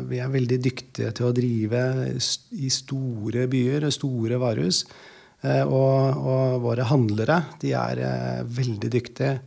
vi 0.08 0.24
er, 0.24 0.32
veldig 0.32 0.62
dyktige 0.70 1.12
til 1.18 1.28
å 1.28 1.36
drive 1.36 1.84
i 2.16 2.72
store 2.72 3.48
byer, 3.52 3.90
store 3.92 4.40
varehus. 4.40 4.86
Og, 5.40 6.18
og 6.20 6.58
våre 6.66 6.84
handlere 6.84 7.38
de 7.62 7.70
er 7.72 8.02
veldig 8.44 8.90
dyktige 8.92 9.38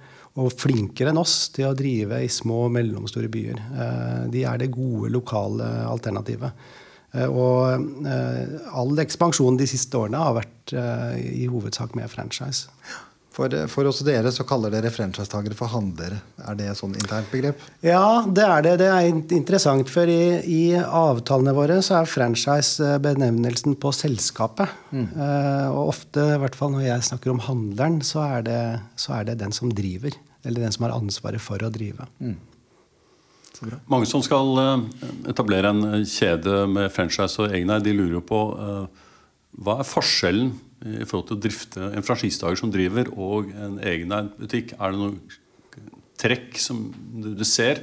og 0.40 0.54
flinkere 0.56 1.12
enn 1.12 1.20
oss 1.20 1.50
til 1.52 1.68
å 1.68 1.76
drive 1.76 2.22
i 2.24 2.30
små 2.32 2.66
og 2.66 2.72
mellomstore 2.76 3.28
byer. 3.32 3.58
Eh, 3.58 4.22
de 4.32 4.46
er 4.48 4.62
det 4.62 4.72
gode 4.72 5.10
lokale 5.12 5.66
alternativet. 5.90 6.64
Eh, 7.12 7.28
og 7.28 8.06
eh, 8.08 8.56
all 8.72 8.96
ekspansjon 9.04 9.60
de 9.60 9.68
siste 9.68 9.98
årene 9.98 10.22
har 10.22 10.38
vært 10.40 10.72
i 10.72 11.44
hovedsak 11.50 11.96
med 11.98 12.08
franchise. 12.08 12.70
For, 13.32 13.54
for 13.72 13.88
også 13.88 14.04
dere 14.04 14.28
så 14.34 14.44
kaller 14.44 14.72
dere 14.74 14.90
franchisetakere 14.92 15.56
for 15.56 15.72
handlere. 15.72 16.18
Er 16.44 16.56
det 16.58 16.66
et 16.68 16.76
sånn 16.76 16.92
internt 16.98 17.30
begrep? 17.32 17.62
Ja, 17.80 18.26
det 18.28 18.44
er 18.44 18.64
det. 18.66 18.74
Det 18.82 18.88
er 18.92 19.08
interessant, 19.38 19.88
for 19.88 20.10
i, 20.10 20.36
i 20.44 20.62
avtalene 20.76 21.54
våre 21.56 21.78
så 21.84 22.02
er 22.02 22.10
franchise 22.12 22.98
benevnelsen 23.02 23.78
på 23.80 23.92
selskapet. 23.96 24.74
Mm. 24.92 25.06
Uh, 25.16 25.68
og 25.70 25.94
ofte, 25.94 26.26
i 26.34 26.40
hvert 26.42 26.58
fall 26.58 26.74
når 26.74 26.84
jeg 26.90 27.08
snakker 27.08 27.32
om 27.32 27.40
handleren, 27.46 28.02
så 28.04 28.20
er, 28.26 28.44
det, 28.50 28.62
så 29.00 29.16
er 29.16 29.30
det 29.30 29.38
den 29.40 29.56
som 29.56 29.72
driver. 29.72 30.18
Eller 30.44 30.66
den 30.66 30.74
som 30.74 30.84
har 30.84 30.96
ansvaret 30.98 31.40
for 31.40 31.64
å 31.64 31.70
drive. 31.72 32.08
Mm. 32.20 32.36
Mange 33.86 34.08
som 34.10 34.18
skal 34.24 34.48
eh, 34.58 34.80
etablere 35.30 35.70
en 35.70 36.02
kjede 36.08 36.64
med 36.66 36.88
franchise 36.90 37.38
og 37.38 37.52
egne, 37.54 37.76
de 37.78 37.92
lurer 37.94 38.16
jo 38.16 38.22
på 38.26 38.40
uh, 38.58 39.08
hva 39.62 39.78
er 39.78 39.86
forskjellen 39.86 40.50
i 40.82 41.06
forhold 41.06 41.28
til 41.30 41.38
å 41.38 41.42
drifte 41.42 41.90
en 41.92 42.06
franchisetaker 42.06 42.58
som 42.58 42.72
driver, 42.74 43.10
og 43.14 43.52
en 43.54 43.78
egeneid 43.78 44.32
butikk? 44.38 44.74
Er 44.78 44.94
det 44.94 45.02
noen 45.02 45.20
trekk 46.22 46.58
som 46.62 46.88
du 47.22 47.44
ser? 47.48 47.82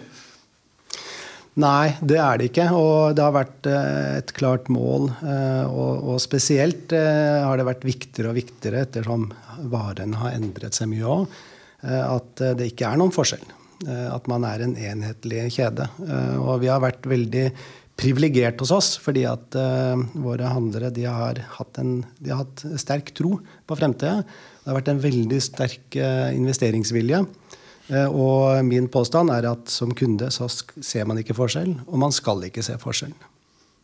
Nei, 1.59 1.91
det 1.99 2.19
er 2.21 2.39
det 2.39 2.49
ikke. 2.51 2.67
Og 2.77 3.15
det 3.17 3.23
har 3.25 3.35
vært 3.35 3.69
eh, 3.69 4.17
et 4.21 4.33
klart 4.37 4.69
mål. 4.71 5.09
Eh, 5.19 5.65
og, 5.67 6.15
spesielt 6.23 6.93
eh, 6.95 7.39
har 7.43 7.59
det 7.59 7.67
vært 7.67 7.87
viktigere 7.87 8.31
og 8.31 8.37
viktigere 8.39 8.85
ettersom 8.85 9.27
varene 9.71 10.19
har 10.21 10.37
endret 10.37 10.77
seg 10.77 10.91
mye 10.91 11.07
òg, 11.17 11.39
at 11.83 12.41
det 12.59 12.69
ikke 12.69 12.87
er 12.87 12.99
noen 12.99 13.11
forskjell. 13.11 13.43
At 13.87 14.25
man 14.27 14.43
er 14.47 14.61
en 14.63 14.73
enhetlig 14.75 15.45
kjede. 15.55 15.85
Og 16.39 16.61
vi 16.63 16.67
har 16.71 16.81
vært 16.83 17.07
veldig 17.07 17.43
privilegert 17.99 18.61
hos 18.63 18.71
oss, 18.71 18.93
fordi 19.01 19.25
at 19.27 19.57
uh, 19.59 19.99
våre 20.23 20.49
handlere 20.53 20.91
de 20.95 21.05
har, 21.09 21.41
hatt 21.57 21.79
en, 21.81 21.99
de 22.19 22.31
har, 22.31 22.45
hatt 22.45 22.63
sterk 22.79 23.11
tro 23.17 23.35
på 23.67 23.77
fremtida. 23.79 24.21
Det 24.23 24.71
har 24.71 24.77
vært 24.79 24.91
en 24.93 25.01
veldig 25.03 25.39
sterk 25.43 25.97
uh, 25.99 26.29
investeringsvilje. 26.35 27.23
Uh, 27.89 28.07
og 28.07 28.61
min 28.67 28.87
påstand 28.91 29.33
er 29.33 29.49
at 29.49 29.73
som 29.73 29.91
kunde 29.97 30.29
så 30.31 30.47
ser 30.49 31.09
man 31.09 31.19
ikke 31.21 31.37
forskjell, 31.37 31.73
og 31.87 31.99
man 32.01 32.15
skal 32.15 32.45
ikke 32.47 32.63
se 32.65 32.77
forskjell. 32.81 33.15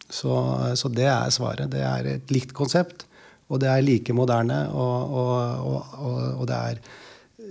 Så, 0.06 0.32
så 0.78 0.90
det 0.94 1.10
er 1.10 1.34
svaret. 1.34 1.72
Det 1.74 1.82
er 1.82 2.12
et 2.16 2.32
likt 2.34 2.54
konsept, 2.56 3.08
og 3.50 3.60
det 3.62 3.70
er 3.72 3.84
like 3.86 4.14
moderne, 4.16 4.68
og, 4.70 5.18
og, 5.18 5.92
og, 5.98 6.22
og 6.42 6.48
det 6.50 6.62
er 6.72 6.82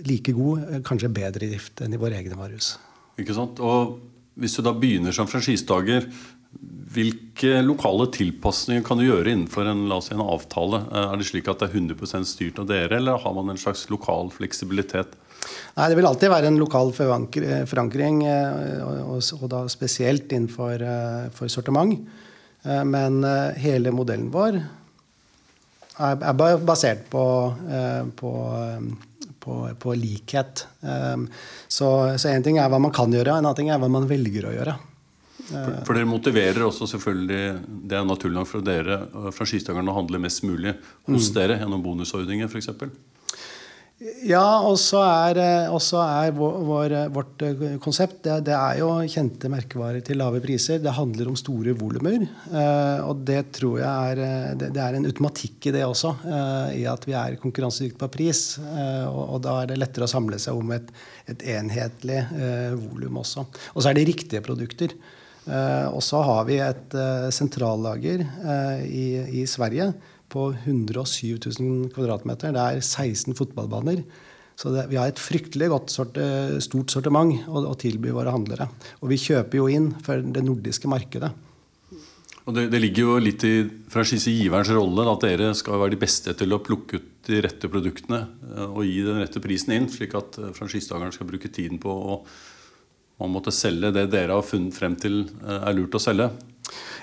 like 0.07 0.33
god, 0.35 0.81
kanskje 0.87 1.11
bedre 1.13 1.47
drift 1.51 1.83
enn 1.83 1.95
i 1.95 1.99
våre 1.99 2.17
egne 2.19 2.37
varehus. 2.39 2.73
Ikke 3.19 3.35
sant? 3.35 3.59
Og 3.63 3.97
hvis 4.39 4.57
du 4.57 4.63
da 4.65 4.73
begynner 4.75 5.15
som 5.15 5.27
franchisetaker, 5.31 6.07
hvilke 6.95 7.59
lokale 7.65 8.07
tilpasninger 8.15 8.83
kan 8.87 8.99
du 8.99 9.05
gjøre 9.07 9.33
innenfor 9.33 9.67
en, 9.67 9.83
si, 10.03 10.13
en, 10.15 10.23
avtale? 10.23 10.81
Eh, 10.87 11.11
er 11.11 11.19
det 11.19 11.27
slik 11.29 11.49
at 11.51 11.61
det 11.61 11.69
er 11.69 11.79
100 11.81 12.27
styrt 12.29 12.61
av 12.61 12.69
dere, 12.69 12.99
eller 12.99 13.21
har 13.23 13.35
man 13.35 13.51
en 13.51 13.59
slags 13.59 13.87
lokal 13.91 14.31
fleksibilitet? 14.35 15.17
Nei, 15.75 15.89
Det 15.89 15.97
vil 15.99 16.07
alltid 16.09 16.31
være 16.31 16.49
en 16.49 16.61
lokal 16.61 16.93
forankring, 16.95 18.23
og, 18.25 19.19
og 19.19 19.49
da 19.51 19.65
spesielt 19.69 20.31
innenfor 20.31 20.81
for 21.35 21.51
sortiment. 21.51 21.99
Men 22.65 23.19
hele 23.61 23.91
modellen 23.93 24.31
vår 24.33 24.57
er 26.01 26.39
basert 26.65 27.05
på, 27.11 27.25
på 28.17 28.31
på, 29.45 29.69
på 29.79 29.93
likhet. 29.93 30.65
Så 31.67 31.87
én 32.29 32.43
ting 32.43 32.57
er 32.57 32.69
hva 32.71 32.81
man 32.81 32.93
kan 32.95 33.13
gjøre, 33.13 33.35
en 33.37 33.45
annen 33.45 33.57
ting 33.57 33.69
er 33.69 33.81
hva 33.81 33.89
man 33.91 34.07
velger 34.09 34.49
å 34.49 34.53
gjøre. 34.55 34.73
For, 35.45 35.81
for, 35.85 35.93
dere 35.97 36.09
motiverer 36.09 36.63
også 36.65 36.87
selvfølgelig 36.89 37.41
Det 37.85 37.97
er 37.97 38.05
naturlig 38.07 38.39
nok 38.39 38.49
for 38.49 38.65
dere 38.65 38.95
franchisetakerne 39.35 39.91
å 39.93 39.99
handle 39.99 40.21
mest 40.23 40.41
mulig 40.47 40.73
hos 41.05 41.29
mm. 41.29 41.35
dere 41.35 41.59
gjennom 41.61 41.83
bonusordninger 41.85 42.49
f.eks.? 42.49 42.71
Ja, 44.27 44.59
og 44.67 44.75
så 44.75 44.99
er, 45.07 45.37
eh, 45.39 45.71
også 45.71 46.01
er 46.03 46.33
vår, 46.35 46.55
vår, 46.67 46.93
eh, 46.97 47.11
vårt 47.15 47.43
eh, 47.47 47.61
konsept 47.79 48.25
det, 48.25 48.41
det, 48.49 48.51
er 48.51 48.81
jo 48.81 48.89
kjente 49.07 49.47
merkevarer 49.47 50.03
til 50.03 50.19
lave 50.19 50.41
priser. 50.43 50.81
Det 50.83 50.91
handler 50.97 51.29
om 51.31 51.37
store 51.39 51.71
volumer. 51.79 52.25
og 53.07 53.23
det 53.23 53.53
tror 53.55 53.79
jeg 53.79 53.87
er 53.87 54.55
det, 54.59 54.73
det, 54.75 54.83
er 54.83 54.97
en 54.97 55.07
automatikk 55.07 55.69
i 55.69 55.75
det 55.77 55.85
også. 55.87 56.11
I 56.75 56.83
at 56.91 57.07
vi 57.07 57.15
er 57.15 57.39
konkurransedyktige 57.39 58.01
på 58.03 58.11
pris. 58.11 58.43
Og, 58.59 59.23
og, 59.23 59.39
da 59.47 59.61
er 59.61 59.71
det 59.71 59.79
lettere 59.79 60.09
å 60.09 60.11
samle 60.11 60.41
seg 60.43 60.59
om 60.59 60.75
et, 60.75 60.91
et 61.31 61.47
enhetlig 61.55 62.19
volum 62.75 63.21
også. 63.23 63.47
Og 63.73 63.79
så 63.79 63.89
er 63.89 63.97
det 63.97 64.09
riktige 64.11 64.43
produkter. 64.43 64.91
Og 65.45 66.01
så 66.01 66.23
har 66.25 66.45
vi 66.47 66.55
et 66.57 66.95
sentrallager 67.35 68.23
i, 68.81 69.05
i 69.41 69.43
Sverige 69.45 69.91
på 70.31 70.47
107 70.51 71.37
000 71.59 71.91
kvadratmeter. 71.93 72.55
Det 72.55 72.63
er 72.63 72.81
16 72.81 73.37
fotballbaner. 73.37 74.01
Så 74.55 74.71
det, 74.71 74.87
vi 74.89 74.97
har 74.97 75.11
et 75.11 75.21
fryktelig 75.21 75.67
godt 75.69 75.93
sort, 75.93 76.17
stort 76.63 76.93
sortiment 76.93 77.45
å, 77.45 77.61
å, 77.69 77.75
tilby 77.77 78.13
våre 78.15 78.33
handlere. 78.33 78.69
Og 79.03 79.11
vi 79.11 79.19
kjøper 79.21 79.59
jo 79.59 79.67
inn 79.71 79.91
for 80.05 80.23
det 80.23 80.45
nordiske 80.47 80.89
markedet. 80.89 81.29
Og 82.45 82.53
det, 82.53 82.67
det 82.69 82.81
ligger 82.81 83.07
jo 83.07 83.13
litt 83.21 83.43
i 83.47 83.55
franchisegiverens 83.91 84.69
rolle 84.75 85.07
at 85.09 85.23
dere 85.25 85.49
skal 85.57 85.79
være 85.81 85.95
de 85.95 86.01
beste 86.03 86.33
til 86.37 86.53
å 86.53 86.61
plukke 86.63 86.99
ut 86.99 87.11
de 87.25 87.39
rette 87.41 87.69
produktene 87.71 88.21
eh, 88.51 88.67
og 88.67 88.83
gi 88.85 88.99
den 89.05 89.17
rette 89.23 89.41
prisen 89.41 89.73
inn, 89.73 89.87
slik 89.89 90.13
at 90.17 90.37
eh, 90.37 90.51
franchisetakeren 90.53 91.15
skal 91.15 91.29
bruke 91.29 91.49
tiden 91.49 91.81
på 91.81 91.89
å 91.89 92.19
man 93.21 93.31
måtte 93.31 93.53
selge 93.55 93.93
det 93.95 94.09
dere 94.13 94.35
har 94.35 94.45
funnet 94.45 94.75
frem 94.75 94.97
til 94.99 95.23
eh, 95.45 95.61
er 95.61 95.77
lurt 95.77 95.95
å 95.95 96.01
selge. 96.01 96.29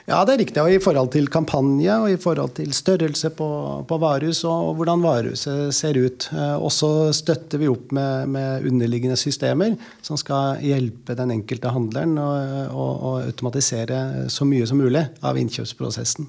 Ja, 0.02 0.18
det 0.26 0.34
er 0.34 0.40
riktig. 0.42 0.58
Og 0.58 0.72
I 0.74 0.80
forhold 0.82 1.12
til 1.14 1.28
kampanje 1.30 1.94
og 2.02 2.08
i 2.10 2.18
forhold 2.20 2.56
til 2.56 2.72
størrelse 2.74 3.30
på, 3.38 3.46
på 3.86 3.98
varehus 4.02 4.42
og 4.50 4.72
hvordan 4.80 5.04
varehuset 5.04 5.70
ser 5.76 5.98
ut. 6.02 6.26
Og 6.34 6.66
også 6.72 6.90
støtter 7.14 7.62
vi 7.62 7.70
opp 7.70 7.94
med, 7.94 8.26
med, 8.34 8.66
underliggende 8.66 9.18
systemer 9.20 9.76
som 10.02 10.18
skal 10.18 10.58
hjelpe 10.64 11.14
den 11.18 11.36
enkelte 11.38 11.70
handleren 11.70 12.18
å 12.18 12.88
automatisere 13.22 14.26
så 14.32 14.48
mye 14.48 14.66
som 14.66 14.82
mulig 14.82 15.06
av 15.22 15.38
innkjøpsprosessen. 15.38 16.26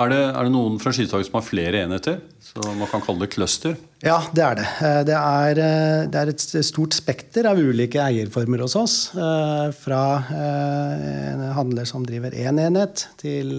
Er 0.00 0.12
det, 0.12 0.20
er 0.28 0.46
det 0.46 0.52
noen 0.52 0.78
franchisetakere 0.82 1.28
som 1.28 1.40
har 1.40 1.48
flere 1.48 1.82
enheter? 1.86 2.20
Så 2.52 2.60
man 2.76 2.88
kan 2.90 3.00
kalle 3.00 3.24
det 3.24 3.30
cluster? 3.32 3.78
Ja, 4.04 4.18
det 4.36 4.42
er 4.44 4.56
det. 4.58 4.64
Eh, 4.84 4.98
det 5.08 5.14
er, 5.16 5.60
eh, 5.62 6.02
det 6.12 6.18
er 6.20 6.30
et 6.34 6.42
stort 6.66 6.92
spekter 6.92 7.46
av 7.48 7.56
ulike 7.56 8.02
eierformer 8.02 8.60
hos 8.60 8.74
oss. 8.76 8.96
Eh, 9.16 9.70
fra 9.72 10.02
en 10.36 11.46
handler 11.56 11.88
som 11.88 12.04
driver 12.04 12.36
én 12.36 12.52
en 12.52 12.60
enhet, 12.66 13.06
til, 13.16 13.56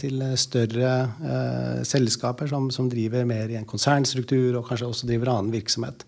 til 0.00 0.22
større 0.40 1.84
selskaper 1.84 2.48
som, 2.48 2.70
som, 2.72 2.88
driver 2.88 3.26
mer 3.28 3.50
i 3.50 3.58
en 3.60 3.68
konsernstruktur 3.68 4.56
og 4.56 4.68
kanskje 4.70 4.88
også 4.88 5.10
driver 5.10 5.34
annen 5.34 5.52
virksomhet. 5.52 6.06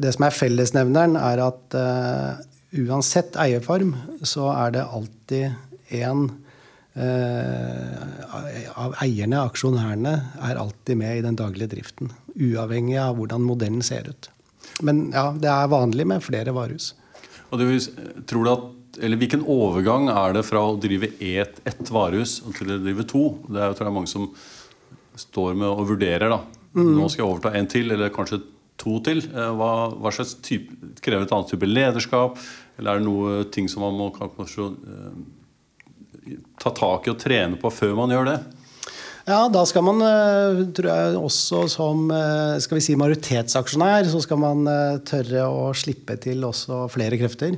Det 0.00 0.14
som 0.16 0.24
er 0.26 0.34
fellesnevneren, 0.34 1.14
er 1.20 1.42
at 1.44 1.76
uansett 2.74 3.36
eierform 3.38 3.94
så 4.26 4.48
er 4.56 4.74
det 4.74 4.88
alltid 4.90 5.52
én 5.94 6.30
Eh, 6.30 6.43
av 6.94 8.94
eierne, 9.02 9.40
aksjonærene, 9.40 10.12
er 10.46 10.60
alltid 10.60 10.98
med 11.00 11.18
i 11.18 11.24
den 11.24 11.38
daglige 11.38 11.72
driften. 11.72 12.12
Uavhengig 12.34 13.00
av 13.02 13.16
hvordan 13.18 13.42
modellen 13.42 13.82
ser 13.82 14.06
ut. 14.10 14.28
Men 14.82 15.08
ja, 15.14 15.28
det 15.34 15.50
er 15.50 15.72
vanlig 15.72 16.06
med 16.06 16.22
flere 16.24 16.54
varehus. 16.54 16.92
Og 17.50 17.60
du, 17.60 17.66
tror 18.26 18.46
du 18.46 18.52
at, 18.52 18.70
eller 19.02 19.18
Hvilken 19.18 19.42
overgang 19.50 20.06
er 20.12 20.36
det 20.36 20.44
fra 20.46 20.62
å 20.68 20.76
drive 20.78 21.10
ett 21.18 21.58
et 21.66 21.90
varehus 21.90 22.38
til 22.54 22.76
å 22.76 22.80
drive 22.82 23.06
to? 23.10 23.24
Det 23.48 23.58
er 23.58 23.72
jo 23.72 23.78
tror 23.78 23.90
jeg, 23.90 23.96
mange 23.96 24.10
som 24.10 24.28
står 25.18 25.54
med 25.58 25.70
og 25.70 25.88
vurderer. 25.90 26.30
da. 26.30 26.42
Mm. 26.74 26.94
Nå 26.98 27.08
skal 27.10 27.24
jeg 27.24 27.30
overta 27.30 27.54
en 27.58 27.70
til, 27.70 27.90
eller 27.94 28.14
kanskje 28.14 28.42
to 28.80 28.98
til. 29.06 29.22
Eh, 29.30 29.54
hva, 29.58 29.70
hva 29.98 30.14
slags 30.14 30.36
type, 30.42 30.74
Krever 31.02 31.26
et 31.26 31.34
annet 31.34 31.50
type 31.50 31.70
lederskap? 31.70 32.38
Eller 32.78 32.94
er 32.94 33.02
det 33.02 33.06
noe 33.06 33.42
ting 33.54 33.70
som 33.70 33.82
man 33.86 33.98
må 33.98 34.10
kanskje 34.14 34.70
ta 36.60 36.72
tak 36.74 37.08
i 37.08 37.12
og 37.12 37.18
trene 37.20 37.58
på 37.60 37.70
før 37.72 37.96
man 37.98 38.12
gjør 38.14 38.30
det? 38.32 38.38
Ja, 39.24 39.46
da 39.48 39.62
skal 39.64 39.86
man, 39.86 40.02
eh, 40.04 40.58
tror 40.76 40.90
jeg 40.90 41.16
også 41.16 41.62
som 41.72 42.10
eh, 42.12 42.58
skal 42.60 42.76
vi 42.76 42.82
si 42.84 42.96
majoritetsaksjonær, 43.00 44.04
så 44.12 44.20
skal 44.20 44.40
man 44.42 44.68
eh, 44.68 44.98
tørre 45.08 45.46
å 45.48 45.70
slippe 45.72 46.18
til 46.20 46.44
også 46.44 46.84
flere 46.92 47.18
krefter. 47.20 47.56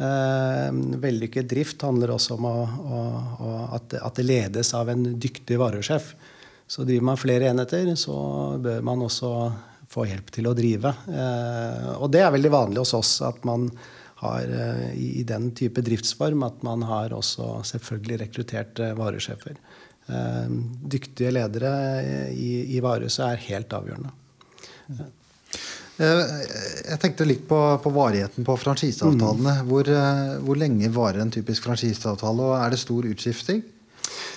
Vellykket 0.00 1.48
drift 1.50 1.82
handler 1.84 2.14
også 2.14 2.38
om 2.38 2.46
å, 2.48 2.54
å, 2.64 3.00
å, 3.44 3.48
at, 3.76 4.14
det 4.16 4.24
ledes 4.24 4.70
av 4.72 4.88
en 4.88 5.02
dyktig 5.20 5.58
varusjef. 5.60 6.14
Så 6.70 6.86
driver 6.88 7.10
man 7.10 7.20
flere 7.20 7.50
enheter, 7.50 7.90
så 8.00 8.14
bør 8.62 8.80
man 8.86 9.02
også 9.04 9.32
få 9.90 10.06
hjelp 10.08 10.30
til 10.32 10.48
å 10.48 10.54
drive. 10.56 10.94
Og 11.98 12.06
det 12.14 12.22
er 12.22 12.32
veldig 12.32 12.52
vanlig 12.54 12.80
hos 12.80 12.94
oss 12.96 13.12
at 13.26 13.44
man 13.44 13.66
har 14.20 14.50
eh, 14.52 14.88
i 15.20 15.22
den 15.24 15.50
type 15.56 15.80
driftsform 15.84 16.44
at 16.44 16.64
man 16.66 16.84
har 16.88 17.14
også 17.16 17.62
selvfølgelig 17.70 18.20
rekruttert 18.24 18.82
eh, 18.82 18.92
varesjefer. 18.98 19.56
Eh, 20.10 20.50
dyktige 20.92 21.32
ledere 21.32 21.72
i, 22.34 22.76
i 22.76 22.82
varehuset 22.84 23.24
er 23.30 23.48
helt 23.48 23.72
avgjørende. 23.78 24.12
Jeg 26.00 26.96
tenkte 27.00 27.26
litt 27.28 27.42
på, 27.48 27.58
på 27.84 27.90
varigheten 27.92 28.44
på 28.44 28.56
franchiseavtalene. 28.60 29.58
Mm. 29.60 29.66
Hvor, 29.68 29.90
hvor, 30.46 30.58
lenge 30.58 30.88
varer 30.94 31.20
en 31.24 31.32
typisk 31.32 31.68
franchiseavtale, 31.68 32.46
og 32.46 32.56
er 32.56 32.72
det 32.72 32.80
stor 32.80 33.08
utskifting? 33.10 33.60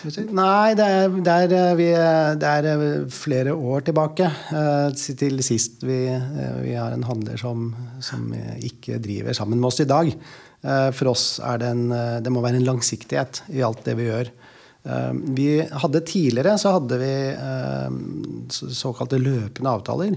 Nei, 0.03 0.73
det 0.75 0.85
er, 0.85 1.13
det, 1.15 1.33
er, 1.33 1.53
eh, 1.55 1.73
vi, 1.79 1.87
det 2.39 2.49
er, 2.49 2.67
eh, 2.73 3.05
flere 3.13 3.53
år 3.55 3.85
tilbake. 3.87 4.29
Eh, 4.51 5.03
til 5.19 5.39
sist 5.45 5.85
vi, 5.87 5.99
vi 6.63 6.75
har 6.75 6.95
en 6.95 7.05
handler 7.07 7.39
som, 7.39 7.69
som, 8.03 8.31
ikke 8.59 8.99
driver 9.03 9.37
sammen 9.37 9.61
med 9.61 9.71
oss 9.71 9.83
i 9.83 9.89
dag. 9.89 10.11
For 10.63 11.09
oss 11.11 11.25
er 11.43 11.57
det 11.59 11.69
en, 11.73 11.89
det 12.23 12.31
må 12.31 12.39
være 12.39 12.55
en 12.55 12.69
langsiktighet 12.69 13.41
i 13.51 13.59
alt 13.67 13.81
det 13.83 13.97
vi 13.99 14.05
gjør. 14.07 14.29
Vi 15.35 15.47
hadde 15.59 16.01
Tidligere 16.07 16.53
så 16.59 16.71
hadde 16.77 16.99
vi 17.01 17.11
såkalte 18.47 19.19
løpende 19.19 19.73
avtaler. 19.75 20.15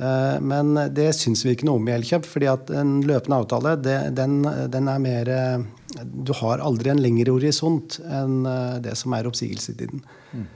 Eh, 0.00 0.40
men 0.40 0.74
det 0.94 1.10
syns 1.16 1.44
vi 1.44 1.54
ikke 1.54 1.68
noe 1.68 1.80
om 1.80 1.88
i 1.88 1.94
Elkjøp. 1.94 2.26
fordi 2.28 2.48
at 2.50 2.70
en 2.72 3.00
løpende 3.04 3.42
avtale 3.42 3.76
den, 3.82 4.40
den, 4.72 4.88
er 4.88 5.02
mer 5.02 5.32
eh, 5.34 5.66
Du 5.98 6.32
har 6.38 6.62
aldri 6.62 6.92
en 6.92 7.02
lengre 7.02 7.34
horisont 7.34 7.98
enn 8.06 8.46
eh, 8.46 8.78
det 8.84 8.96
som 8.98 9.14
er 9.16 9.28
oppsigelsestiden. 9.30 10.02
Mm. 10.32 10.48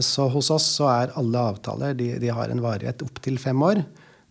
Så 0.00 0.24
hos 0.32 0.46
oss 0.54 0.64
så 0.78 0.86
er 0.88 1.10
alle 1.20 1.40
avtaler 1.50 1.96
de, 1.98 2.06
de 2.22 2.30
har 2.32 2.48
en 2.48 2.62
varighet 2.64 3.02
opptil 3.04 3.34
fem 3.36 3.60
år. 3.66 3.82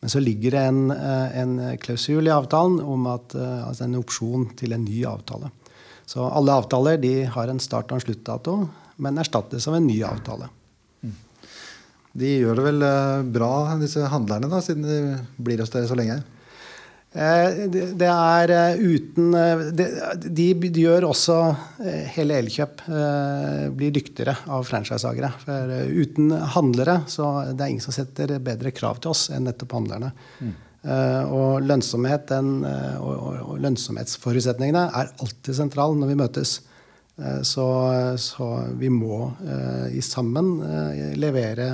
Men 0.02 0.10
så 0.10 0.18
ligger 0.24 0.56
det 0.56 0.62
en, 0.72 0.80
en 0.90 1.52
klausul 1.84 2.26
i 2.26 2.34
avtalen 2.34 2.80
om 2.82 3.06
at, 3.12 3.36
altså 3.36 3.86
en 3.86 4.00
opsjon 4.00 4.48
til 4.58 4.74
en 4.74 4.88
ny 4.88 5.04
avtale. 5.06 5.52
Så 6.10 6.24
alle 6.26 6.56
avtaler 6.56 6.98
de 7.04 7.14
har 7.36 7.52
en 7.52 7.62
start- 7.62 7.92
og 7.92 8.00
en 8.00 8.06
sluttdato, 8.08 8.56
men 8.98 9.22
erstattes 9.22 9.68
av 9.70 9.78
en 9.78 9.86
ny 9.86 10.00
avtale. 10.08 10.50
De 12.16 12.32
gjør 12.40 12.56
det 12.56 12.66
vel 12.70 12.86
eh, 12.88 13.26
bra, 13.36 13.52
disse 13.82 14.08
handlerne, 14.12 14.48
da, 14.52 14.62
siden 14.64 14.86
de 14.88 15.00
blir 15.36 15.60
hos 15.60 15.74
dere 15.74 15.90
så 15.90 15.98
lenge? 16.00 16.22
Eh, 17.16 17.58
det 17.96 18.10
er 18.12 18.52
eh, 18.52 18.82
uten 18.84 19.30
De 20.36 20.48
gjør 20.82 21.06
også 21.08 21.38
hele 22.12 22.42
Elkjøp 22.42 22.84
blir 23.76 23.94
dyktigere 23.96 24.36
av 24.52 24.66
franchisehagere. 24.68 25.32
Uten 25.96 26.34
handlere 26.56 27.00
så 27.12 27.30
det 27.54 27.62
er 27.62 27.72
ingen 27.72 27.86
som 27.86 27.96
setter 27.96 28.36
bedre 28.44 28.74
krav 28.76 29.00
til 29.00 29.14
oss 29.14 29.30
enn 29.32 29.48
nettopp 29.48 29.78
handlerne. 29.78 30.12
Mm. 30.44 30.54
Og 31.34 31.64
lønnsomhet 31.66 32.28
den, 32.30 32.60
og 33.02 33.56
lønnsomhetsforutsetningene 33.64 34.84
er 35.00 35.10
alltid 35.24 35.58
sentrale 35.58 35.98
når 35.98 36.12
vi 36.12 36.18
møtes. 36.20 36.52
Så, 37.48 37.66
så 38.22 38.50
vi 38.78 38.92
må 38.94 39.18
i 39.90 40.04
sammen 40.06 40.52
levere 41.18 41.72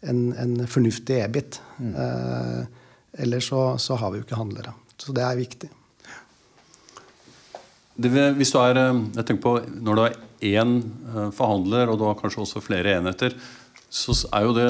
en, 0.00 0.24
en 0.32 0.58
fornuftig 0.66 1.20
EBIT. 1.28 1.60
Mm. 1.78 1.94
Eh, 3.18 3.22
ellers 3.22 3.48
så, 3.48 3.78
så, 3.78 3.96
har 3.96 4.12
vi 4.12 4.20
jo 4.20 4.26
ikke 4.26 4.38
handlere. 4.38 4.74
Så 4.98 5.12
det 5.12 5.24
er 5.24 5.38
viktig. 5.38 5.70
Det, 7.98 8.10
hvis 8.38 8.52
du 8.54 8.58
er, 8.62 8.78
eh, 8.78 9.04
jeg 9.18 9.26
tenker 9.26 9.42
på 9.42 9.54
Når 9.82 9.94
du 9.94 10.02
har 10.04 10.18
én 10.42 10.82
eh, 10.82 11.30
forhandler, 11.34 11.88
og 11.88 11.98
du 11.98 12.04
har 12.06 12.18
kanskje 12.18 12.44
også 12.44 12.62
flere 12.62 12.98
enheter, 12.98 13.34
så 13.88 14.12
er 14.36 14.44
jo 14.44 14.52
det 14.52 14.64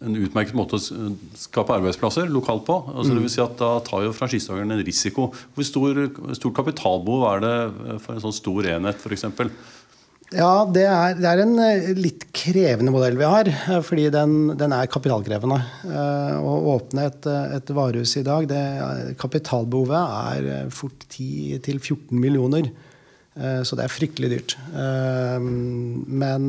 en 0.00 0.14
utmerket 0.16 0.56
måte 0.56 0.78
å 0.78 1.10
skape 1.36 1.74
arbeidsplasser 1.76 2.30
lokalt 2.32 2.64
på. 2.64 2.78
Altså, 2.88 3.12
det 3.12 3.24
vil 3.26 3.32
si 3.34 3.42
at 3.44 3.58
Da 3.60 3.74
tar 3.84 4.06
jo 4.06 4.14
franchisetakeren 4.16 4.72
en 4.72 4.80
risiko. 4.80 5.26
Hvor 5.52 5.66
stor, 5.68 6.00
stort 6.38 6.56
kapitalbehov 6.56 7.26
er 7.34 7.44
det 7.44 7.98
for 8.00 8.14
en 8.14 8.24
sånn 8.24 8.38
stor 8.38 8.70
enhet 8.72 9.04
f.eks.? 9.04 9.28
Ja, 10.30 10.62
det 10.70 10.84
er, 10.86 11.16
det 11.18 11.26
er, 11.26 11.40
en 11.42 11.56
eh, 11.58 11.88
litt 11.98 12.28
krevende 12.36 12.92
modell 12.94 13.16
vi 13.18 13.26
har. 13.26 13.48
eh, 13.50 13.80
Fordi 13.82 14.04
den, 14.14 14.36
den 14.60 14.74
er 14.76 14.90
kapitalkrevende. 14.90 15.58
Eh, 15.90 16.36
Å 16.38 16.52
åpne 16.76 17.08
et, 17.08 17.26
et 17.58 17.72
varehus 17.74 18.12
i 18.20 18.22
dag, 18.26 18.46
det, 18.50 18.60
kapitalbehovet 19.18 20.46
er 20.46 20.70
fort 20.74 21.02
10-14 21.10 22.14
millioner. 22.14 22.70
Så 23.64 23.76
det 23.78 23.84
er 23.86 23.92
fryktelig 23.94 24.28
dyrt. 24.32 24.52
Men, 24.74 26.48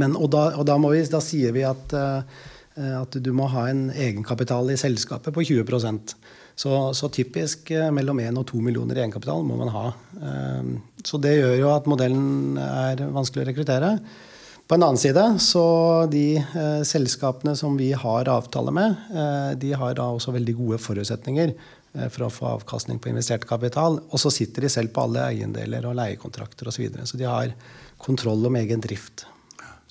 men 0.00 0.14
og, 0.16 0.24
da, 0.32 0.46
og 0.56 0.64
da, 0.66 0.78
vi, 0.80 1.02
da 1.12 1.20
sier 1.22 1.52
vi 1.54 1.62
at, 1.68 1.92
at 2.74 3.16
du 3.22 3.28
må 3.36 3.46
ha 3.52 3.68
en 3.70 3.86
egenkapital 3.90 4.72
i 4.72 4.78
selskapet 4.80 5.34
på 5.34 5.44
20 5.46 5.62
så, 6.54 6.94
så 6.94 7.08
typisk 7.10 7.70
eh, 7.74 7.90
mellom 7.94 8.20
1 8.22 8.38
og 8.38 8.46
2 8.52 8.60
millioner 8.62 8.98
i 8.98 9.02
egenkapital 9.02 9.42
må 9.46 9.58
man 9.58 9.72
ha. 9.74 9.88
Eh, 10.22 10.74
Så 11.04 11.18
det 11.20 11.34
gjør 11.36 11.56
jo 11.58 11.72
at 11.74 11.88
modellen 11.90 12.56
er 12.60 13.02
vanskelig 13.12 13.42
å 13.42 13.48
rekruttere. 13.50 13.90
På 14.64 14.78
en 14.78 14.86
annen 14.86 15.00
side, 15.00 15.24
så 15.44 15.64
de 16.08 16.38
eh, 16.38 16.82
selskapene 16.86 17.56
som 17.58 17.74
vi 17.76 17.90
har 17.92 18.30
avtale 18.32 18.72
med, 18.72 18.94
eh, 19.12 19.50
de 19.60 19.74
har 19.76 19.98
da 19.98 20.08
også 20.14 20.32
veldig 20.38 20.54
gode 20.62 20.80
forutsetninger 20.80 21.52
eh, 21.52 22.08
for 22.08 22.28
å 22.28 22.32
få 22.32 22.48
avkastning 22.54 23.02
på 23.02 23.10
investert 23.10 23.44
kapital. 23.50 23.98
Og 24.08 24.22
så 24.22 24.32
sitter 24.32 24.64
de 24.64 24.72
selv 24.72 24.94
på 24.94 25.04
alle 25.04 25.26
eiendeler 25.34 25.84
og 25.90 25.98
leiekontrakter 25.98 26.70
osv. 26.70 26.78
Så, 26.78 26.86
videre. 26.86 27.10
så 27.10 27.20
de 27.20 27.28
har 27.28 27.52
kontroll 28.00 28.46
om 28.46 28.62
egen 28.62 28.80
drift. 28.84 29.26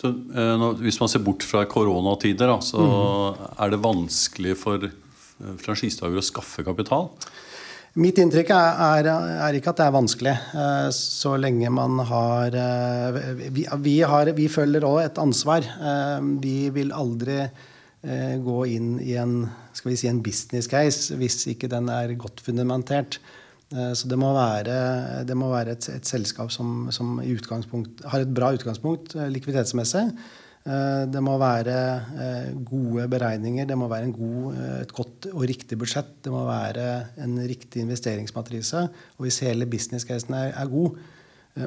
Så, 0.04 0.10
eh, 0.12 0.66
hvis 0.84 1.00
man 1.00 1.08
ser 1.08 1.24
bort 1.24 1.46
fra 1.48 1.64
koronatider, 1.70 2.50
da, 2.52 2.60
så 2.60 2.84
er 3.56 3.72
det 3.72 3.80
vanskelig 3.84 4.58
for 4.60 4.90
franchisetakere 5.64 6.20
å 6.20 6.26
skaffe 6.28 6.66
kapital? 6.68 7.08
Mitt 8.04 8.18
inntrykk 8.20 8.50
er, 8.52 8.82
er, 8.84 9.08
er 9.48 9.56
ikke 9.56 9.72
at 9.72 9.80
det 9.80 9.86
er 9.86 9.96
vanskelig, 9.96 10.34
eh, 10.60 10.88
så 10.98 11.38
lenge 11.40 11.72
man 11.72 12.02
har 12.10 12.58
eh, 12.58 13.20
Vi, 13.46 13.64
vi, 13.86 13.94
har, 14.02 14.34
vi 14.36 14.50
følger 14.52 14.84
òg 14.88 15.06
et 15.06 15.22
ansvar. 15.24 15.70
Vi 16.44 16.58
vil 16.74 16.92
aldri 16.92 17.46
gå 18.04 18.56
inn 18.68 18.98
i 19.00 19.14
en, 19.16 19.46
skal 19.72 19.94
vi 19.94 19.96
si, 19.96 20.10
en 20.10 20.20
business 20.20 20.68
case 20.68 21.16
hvis 21.16 21.46
ikke 21.54 21.70
den 21.72 21.88
er 21.88 22.12
godt 22.20 22.44
fundamentert. 22.44 23.22
Eh, 23.74 23.94
Så 23.98 24.08
det 24.10 24.20
må 24.20 24.32
være, 24.36 25.26
det 25.26 25.36
må 25.38 25.50
være 25.54 25.76
et, 25.78 25.90
et 25.98 26.08
selskap 26.08 26.54
som, 26.54 26.90
som 26.94 27.18
har 27.20 28.22
et 28.22 28.34
bra 28.34 28.54
utgangspunkt 28.54 29.16
eh, 29.18 29.30
likviditetsmessig. 29.34 30.06
Eh, 30.64 31.06
Det 31.12 31.24
må 31.24 31.38
være 31.42 31.78
gode 32.64 33.08
beregninger, 33.12 33.66
det 33.68 33.78
må 33.78 33.90
være 33.92 34.12
god, 34.14 34.60
et 34.82 34.94
godt 34.94 35.28
og 35.34 35.48
riktig 35.50 35.78
budsjett. 35.80 36.22
Det 36.24 36.32
må 36.32 36.46
være 36.48 36.86
en 37.24 37.40
riktig 37.42 37.82
investeringsmatrise. 37.84 38.88
Og 39.18 39.28
hvis 39.28 39.42
hele 39.44 39.68
business-casen 39.70 40.38
er, 40.38 40.54
er 40.54 40.72
god, 40.72 41.02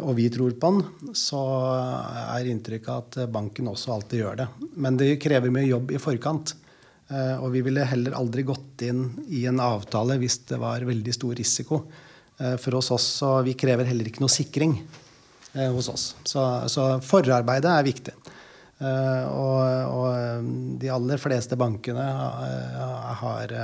og 0.01 0.17
vi 0.19 0.25
tror 0.35 0.51
på 0.59 0.71
den, 0.75 1.13
så 1.15 1.39
er 2.35 2.49
inntrykket 2.51 3.21
at 3.21 3.29
banken 3.31 3.69
også 3.71 3.93
alltid 3.95 4.19
gjør 4.19 4.41
det. 4.41 4.47
Men 4.75 4.97
det 4.99 5.13
krever 5.23 5.53
mye 5.55 5.69
jobb 5.69 5.93
i 5.95 6.01
forkant. 6.03 6.57
Eh, 7.09 7.37
Og 7.39 7.53
vi 7.55 7.63
ville 7.63 7.87
heller 7.87 8.17
aldri 8.19 8.43
gått 8.47 8.83
inn 8.83 9.05
i 9.31 9.45
en 9.47 9.61
avtale 9.63 10.19
hvis 10.19 10.41
det 10.51 10.59
var 10.59 10.87
veldig 10.87 11.15
stor 11.15 11.37
risiko. 11.39 11.85
Eh, 12.39 12.57
For 12.57 12.75
oss, 12.75 12.91
så 13.21 13.43
Vi 13.47 13.55
krever 13.55 13.87
heller 13.87 14.09
ikke 14.11 14.25
noe 14.25 14.33
sikring 14.33 14.81
eh, 15.55 15.71
hos 15.71 15.89
oss. 15.89 16.15
Så, 16.25 16.43
så 16.69 17.01
forarbeidet 17.03 17.71
er 17.71 17.87
viktig. 17.87 18.17
Og, 18.77 19.61
og 19.89 20.49
de 20.77 20.91
aller 20.93 21.17
fleste 21.17 21.57
bankene 21.57 22.03
har, 22.05 23.15
har, 23.17 23.55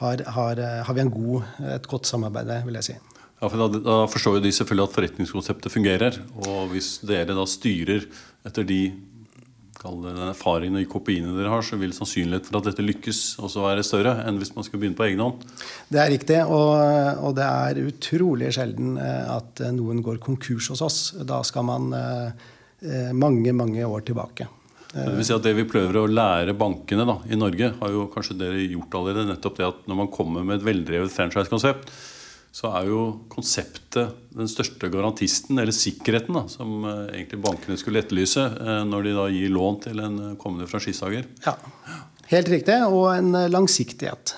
har, 0.00 0.62
har 0.88 0.94
vi 0.96 1.04
god, 1.12 1.50
et 1.74 1.84
godt 1.90 2.08
samarbeid 2.08 2.48
med, 2.48 2.64
vil 2.64 2.78
jeg 2.80 2.86
si. 2.86 2.96
Ja, 3.42 3.50
for 3.50 3.60
da, 3.60 3.82
da 3.84 3.96
forstår 4.08 4.38
jo 4.38 4.44
de 4.46 4.54
selvfølgelig 4.56 4.88
at 4.88 4.96
forretningskonseptet 4.96 5.74
fungerer. 5.74 6.16
Og 6.46 6.72
hvis 6.72 6.94
dere 7.04 7.36
da 7.36 7.44
styrer 7.44 8.08
etter 8.48 8.64
de 8.64 8.80
den 10.02 10.18
erfaringen 10.30 10.78
og 10.78 10.82
de 10.82 10.90
kopiene 10.90 11.34
dere 11.36 11.52
har, 11.52 11.64
så 11.64 11.78
vil 11.80 11.94
sannsynligheten 11.96 12.50
for 12.50 12.60
at 12.60 12.68
dette 12.70 12.84
lykkes 12.84 13.20
også 13.42 13.64
være 13.64 13.84
større 13.86 14.16
enn 14.26 14.40
hvis 14.40 14.54
man 14.56 14.66
skal 14.66 14.82
begynne 14.82 14.98
på 14.98 15.06
egen 15.08 15.22
hånd. 15.24 15.46
Det 15.92 16.02
er 16.02 16.12
riktig, 16.12 16.40
og, 16.44 16.74
og 17.22 17.36
det 17.38 17.46
er 17.46 17.82
utrolig 17.86 18.52
sjelden 18.56 18.96
eh, 19.00 19.32
at 19.36 19.64
eh, 19.64 19.74
noen 19.76 20.02
går 20.04 20.20
konkurs 20.22 20.70
hos 20.74 20.84
oss. 20.84 21.00
Da 21.26 21.42
skal 21.46 21.66
man 21.68 21.88
eh, 21.96 23.14
mange, 23.16 23.54
mange 23.56 23.86
år 23.86 24.06
tilbake. 24.06 24.48
Det 24.96 25.12
vil 25.12 25.26
si 25.28 25.34
at 25.34 25.44
det 25.44 25.52
vi 25.58 25.66
prøver 25.68 25.98
å 26.00 26.08
lære 26.08 26.54
bankene 26.56 27.04
da, 27.08 27.18
i 27.28 27.36
Norge, 27.36 27.72
har 27.80 27.92
jo 27.92 28.06
kanskje 28.12 28.38
dere 28.40 28.62
gjort 28.64 28.94
allerede. 28.96 29.28
Nettopp 29.32 29.58
det 29.58 29.66
at 29.66 29.88
når 29.90 29.98
man 30.04 30.12
kommer 30.12 30.46
med 30.46 30.60
et 30.60 30.66
veldrevet 30.66 31.12
franchise-konsept, 31.12 31.90
så 32.56 32.70
er 32.72 32.88
jo 32.88 33.00
konseptet 33.28 34.14
den 34.36 34.48
største 34.48 34.88
garantisten, 34.92 35.58
eller 35.60 35.76
sikkerheten, 35.76 36.38
da, 36.38 36.46
som 36.48 36.86
eh, 36.88 37.02
egentlig 37.18 37.42
bankene 37.44 37.76
skulle 37.80 38.00
etterlyse 38.00 38.46
eh, 38.48 38.82
når 38.88 39.04
de 39.04 39.14
da 39.18 39.26
gir 39.34 39.52
lån 39.52 39.80
til 39.84 40.00
en 40.00 40.18
eh, 40.30 40.34
kommende 40.40 40.68
franchisehager. 40.70 41.28
Ja, 41.46 41.58
Helt 42.26 42.48
riktig, 42.50 42.74
og 42.90 43.04
en 43.12 43.36
langsiktighet 43.52 44.32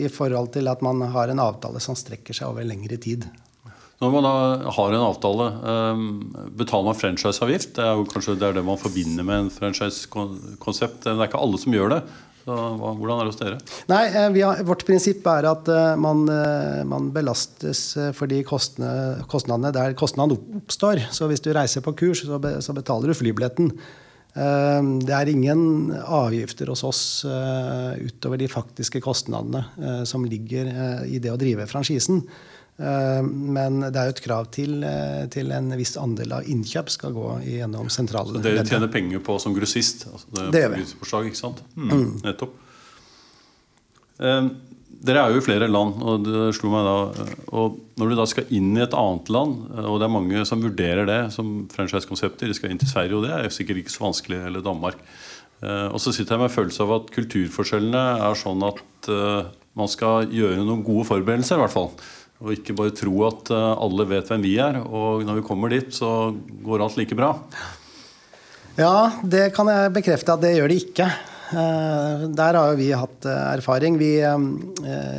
i 0.00 0.06
forhold 0.08 0.54
til 0.54 0.70
at 0.72 0.80
man 0.80 1.02
har 1.12 1.28
en 1.28 1.42
avtale 1.44 1.76
som 1.84 1.92
strekker 1.92 2.32
seg 2.32 2.48
over 2.48 2.64
lengre 2.64 2.96
tid. 2.96 3.26
Når 4.00 4.12
man 4.14 4.24
da 4.24 4.70
har 4.72 4.94
en 4.96 5.02
avtale, 5.04 5.46
eh, 5.70 5.98
betaler 6.56 6.88
man 6.88 6.96
franchiseavgift. 6.96 7.74
Det 7.76 7.84
er 7.84 7.98
jo 7.98 8.06
kanskje 8.08 8.38
det, 8.40 8.46
er 8.48 8.56
det 8.56 8.64
man 8.64 8.80
forbinder 8.80 9.26
med 9.28 9.42
en 9.42 9.50
franchisekonsept. 9.52 11.02
Det 11.04 11.12
er 11.12 11.26
ikke 11.26 11.40
alle 11.44 11.60
som 11.60 11.76
gjør 11.76 11.92
det. 11.92 11.98
Så 12.40 12.56
hvordan 12.80 13.20
er 13.20 13.26
det 13.26 13.32
hos 13.32 13.40
dere? 13.40 13.58
Nei, 13.90 14.02
eh, 14.08 14.38
har, 14.40 14.62
Vårt 14.66 14.84
prinsipp 14.88 15.26
er 15.28 15.48
at 15.50 15.68
eh, 15.70 15.94
man, 16.00 16.22
eh, 16.32 16.82
man 16.88 17.10
belastes 17.14 17.82
for 18.16 18.30
de 18.30 18.40
kostnadene, 18.46 19.26
kostnadene 19.30 19.72
der 19.76 19.96
kostnaden 19.98 20.38
oppstår. 20.62 21.04
Så 21.14 21.28
hvis 21.30 21.44
du 21.44 21.52
reiser 21.56 21.84
på 21.84 21.94
kurs, 21.98 22.24
så, 22.26 22.40
be, 22.42 22.56
så 22.64 22.76
betaler 22.76 23.10
du 23.10 23.18
flybilletten. 23.18 23.74
Det 24.30 25.10
er 25.10 25.26
ingen 25.26 25.90
avgifter 25.90 26.68
hos 26.70 26.84
oss 26.86 27.00
utover 27.26 28.38
de 28.38 28.46
faktiske 28.46 29.00
kostnadene 29.02 30.04
som 30.06 30.22
ligger 30.22 30.70
i 31.02 31.18
det 31.18 31.32
å 31.32 31.40
drive 31.40 31.66
franchisen. 31.66 32.22
Eh, 32.80 33.22
Men 33.22 33.80
det 33.84 33.96
er 33.96 34.08
jo 34.08 34.14
et 34.14 34.22
krav 34.24 34.48
til, 34.54 34.80
eh, 34.84 35.26
til 35.32 35.52
en 35.52 35.68
viss 35.76 35.96
andel 36.00 36.32
av 36.38 36.48
innkjøp 36.48 36.88
skal 36.92 37.12
gå 37.12 37.28
gjennom 37.44 37.90
sentrale 37.92 38.38
Så 38.38 38.44
dere 38.46 38.64
tjener 38.64 38.88
penger 38.92 39.20
på 39.24 39.36
som 39.40 39.54
grossist? 39.56 40.06
Altså 40.08 40.32
det, 40.32 40.50
Det 40.54 40.62
gjør 40.64 40.74
vi. 40.76 41.28
ikke 41.30 41.36
sant? 41.42 41.62
Mm, 41.76 42.22
Nettopp. 42.24 42.54
Eh, 44.20 44.48
dere 45.00 45.24
er 45.24 45.32
jo 45.32 45.40
i 45.40 45.44
flere 45.44 45.68
land, 45.68 46.02
og 46.02 46.24
det 46.24 46.54
slo 46.56 46.70
meg 46.72 46.84
da 46.84 47.24
Og 47.56 47.78
når 47.96 48.10
du 48.10 48.16
da 48.16 48.26
skal 48.28 48.48
inn 48.50 48.76
i 48.76 48.82
et 48.84 48.96
annet 48.96 49.28
land, 49.28 49.70
og 49.80 49.98
det 50.00 50.06
er 50.08 50.16
mange 50.16 50.46
som 50.46 50.60
vurderer 50.60 51.06
det 51.06 51.32
som 51.32 51.68
franchise-konsepter, 51.72 52.48
de 52.48 52.54
skal 52.54 52.70
inn 52.70 52.78
til 52.80 52.88
Sverige, 52.88 53.16
og 53.16 53.24
det 53.24 53.32
er 53.32 53.44
jo 53.44 53.50
sikkert 53.50 53.80
ikke 53.80 53.92
så 53.92 54.04
vanskelig, 54.08 54.40
eller 54.46 54.60
Danmark. 54.60 54.96
Og 55.62 56.00
så 56.00 56.12
sitter 56.12 56.36
jeg 56.36 56.40
med 56.40 56.50
en 56.50 56.56
følelse 56.56 56.80
av 56.80 56.92
at 56.92 57.10
kulturforskjellene 57.12 58.04
er 58.28 58.34
sånn 58.40 58.62
at 58.64 59.10
man 59.76 59.88
skal 59.88 60.28
gjøre 60.32 60.64
noen 60.64 60.84
gode 60.84 61.04
forberedelser, 61.08 61.56
i 61.56 61.64
hvert 61.64 61.72
fall. 61.72 61.90
Og 62.40 62.54
ikke 62.54 62.72
bare 62.78 62.94
tro 62.96 63.12
at 63.28 63.50
eh, 63.52 63.72
alle 63.84 64.06
vet 64.08 64.30
hvem 64.32 64.44
vi 64.46 64.54
er, 64.62 64.78
og 64.86 65.24
når 65.28 65.40
vi 65.42 65.46
kommer 65.48 65.68
dit, 65.72 65.90
så 65.92 66.30
går 66.64 66.80
alt 66.86 66.96
like 66.96 67.16
bra. 67.18 67.34
Ja, 68.78 69.10
det 69.26 69.50
kan 69.56 69.68
jeg 69.68 69.92
bekrefte 69.98 70.32
at 70.32 70.40
det 70.44 70.54
gjør 70.56 70.70
det 70.72 70.78
ikke. 70.86 71.08
Eh, 71.50 72.24
Der 72.38 72.56
har 72.56 72.76
vi 72.78 72.90
hatt 72.96 73.26
eh, 73.28 73.42
erfaring. 73.58 73.98
Vi, 74.00 74.12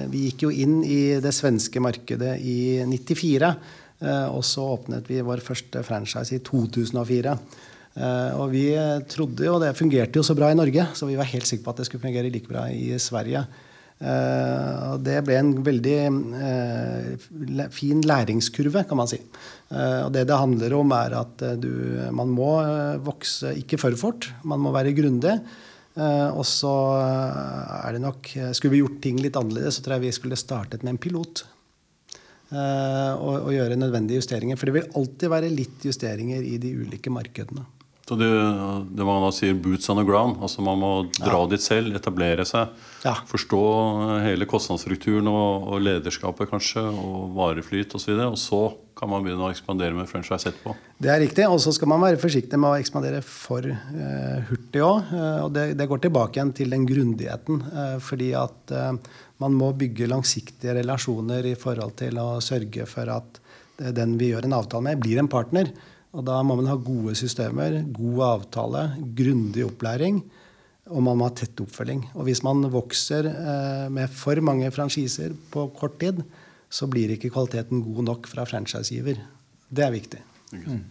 vi 0.10 0.24
gikk 0.30 0.48
jo 0.48 0.54
inn 0.64 0.80
i 0.88 1.02
det 1.22 1.34
svenske 1.36 1.84
markedet 1.84 2.38
i 2.42 2.82
94. 2.90 3.52
eh, 4.02 4.28
Og 4.32 4.42
så 4.48 4.66
åpnet 4.78 5.06
vi 5.12 5.22
vår 5.22 5.44
første 5.46 5.84
franchise 5.86 6.40
i 6.40 6.42
2004. 6.48 7.36
Eh, 8.02 8.32
Og 8.40 8.48
vi 8.56 8.66
trodde 9.12 9.46
jo 9.46 9.60
det 9.62 9.76
fungerte 9.78 10.18
jo 10.18 10.26
så 10.26 10.34
bra 10.40 10.50
i 10.50 10.58
Norge, 10.58 10.88
så 10.98 11.06
vi 11.06 11.20
var 11.20 11.30
helt 11.30 11.46
sikre 11.46 11.68
på 11.68 11.76
at 11.76 11.84
det 11.84 11.92
skulle 11.92 12.08
fungere 12.08 12.32
like 12.34 12.50
bra 12.50 12.66
i 12.72 12.96
Sverige. 12.98 13.46
Eh, 14.02 14.78
og 14.96 15.04
det 15.06 15.20
ble 15.28 15.36
en 15.38 15.52
veldig 15.62 15.98
eh, 16.42 17.66
fin 17.74 18.02
læringskurve, 18.02 18.86
kan 18.90 18.98
man 18.98 19.10
si. 19.10 19.20
Eh, 19.70 20.00
og 20.08 20.10
det 20.16 20.26
det 20.30 20.40
handler 20.42 20.74
om, 20.80 20.94
er 20.98 21.18
at 21.20 21.44
du, 21.62 21.72
man 22.16 22.32
må 22.34 22.54
vokse 23.06 23.54
ikke 23.62 23.80
for 23.82 23.98
fort. 24.00 24.32
Man 24.44 24.64
må 24.64 24.74
være 24.74 24.96
grundig. 24.98 25.38
Og 25.92 26.46
så 26.48 26.72
er 26.96 27.92
det 27.92 28.00
nok 28.00 28.30
Skulle 28.56 28.72
vi 28.72 28.80
gjort 28.80 29.02
ting 29.04 29.18
litt 29.20 29.36
annerledes, 29.36 29.76
så 29.76 29.84
tror 29.84 29.98
jeg 29.98 30.06
vi 30.06 30.14
skulle 30.16 30.38
startet 30.40 30.86
med 30.86 30.94
en 30.94 31.00
pilot. 31.04 31.42
Og, 32.56 33.36
og 33.36 33.50
gjøre 33.52 33.76
nødvendige 33.76 34.22
justeringer. 34.22 34.56
For 34.56 34.72
det 34.72 34.78
vil 34.78 34.96
alltid 34.96 35.34
være 35.36 35.52
litt 35.52 35.84
justeringer 35.84 36.48
i 36.48 36.56
de 36.64 36.72
ulike 36.80 37.12
markedene. 37.12 37.68
Så 38.08 38.18
det, 38.18 38.28
det 38.98 39.06
man 39.08 39.22
da 39.24 39.30
sier 39.32 39.54
'boots 39.54 39.90
on 39.90 39.98
the 40.02 40.04
ground'. 40.04 40.42
altså 40.42 40.62
Man 40.62 40.80
må 40.82 40.92
dra 41.16 41.46
dit 41.48 41.62
selv, 41.62 41.96
etablere 41.96 42.44
seg. 42.46 42.74
Ja. 43.06 43.14
Forstå 43.30 43.62
hele 44.26 44.48
kostnadsstrukturen 44.50 45.30
og, 45.32 45.68
og 45.72 45.82
lederskapet 45.86 46.50
kanskje, 46.50 46.82
og 46.82 47.32
vareflyt 47.38 47.96
osv. 47.96 48.12
Og, 48.18 48.18
så 48.18 48.32
og 48.32 48.40
så 48.42 48.62
kan 48.98 49.10
man 49.10 49.24
begynne 49.26 49.48
å 49.48 49.52
ekspandere 49.54 49.96
med 49.98 50.10
franchise 50.10 50.50
etterpå. 50.52 50.76
Det 51.02 51.10
er 51.10 51.22
riktig. 51.24 51.46
Og 51.50 51.62
så 51.64 51.74
skal 51.74 51.90
man 51.90 52.04
være 52.04 52.20
forsiktig 52.22 52.60
med 52.60 52.70
å 52.70 52.82
ekspandere 52.82 53.22
for 53.26 53.66
eh, 53.66 54.50
hurtig 54.50 54.84
òg. 54.86 55.14
og 55.46 55.54
det, 55.56 55.66
det, 55.80 55.88
går 55.90 56.04
tilbake 56.04 56.38
igjen 56.38 56.54
til 56.58 56.76
den 56.76 56.86
grundigheten. 56.90 57.64
Eh, 57.72 57.96
fordi 58.04 58.34
at 58.38 58.76
eh, 58.76 58.92
man 59.42 59.56
må 59.58 59.72
bygge 59.78 60.10
langsiktige 60.12 60.76
relasjoner 60.78 61.50
i 61.50 61.56
forhold 61.58 61.96
til 62.04 62.20
å 62.22 62.28
sørge 62.44 62.86
for 62.90 63.10
at 63.10 63.42
den 63.82 64.14
vi 64.20 64.30
gjør 64.30 64.46
en 64.46 64.60
avtale 64.60 64.92
med, 64.92 65.02
blir 65.02 65.18
en 65.18 65.32
partner. 65.32 65.72
Og 66.12 66.26
da 66.28 66.42
må 66.44 66.58
man 66.60 66.68
ha 66.68 66.76
gode 66.76 67.16
systemer, 67.16 67.82
god 67.96 68.22
avtale, 68.28 68.86
grundig 69.16 69.64
opplæring. 69.68 70.20
Og 70.92 71.04
man 71.06 71.20
må 71.20 71.30
ha 71.30 71.36
tett 71.36 71.60
oppfølging. 71.64 72.04
Og 72.18 72.26
hvis 72.28 72.42
man 72.44 72.66
vokser 72.74 73.30
eh, 73.32 73.86
med 73.94 74.12
for 74.12 74.40
mange 74.44 74.72
franchiser 74.76 75.36
på 75.54 75.70
kort 75.78 76.00
tid, 76.02 76.20
så 76.72 76.88
blir 76.92 77.14
ikke 77.14 77.32
kvaliteten 77.32 77.84
god 77.86 78.08
nok 78.10 78.28
fra 78.32 78.44
franchisegiver. 78.48 79.22
Det 79.72 79.86
er 79.86 79.94
viktig. 79.94 80.20
Mm. 80.52 80.82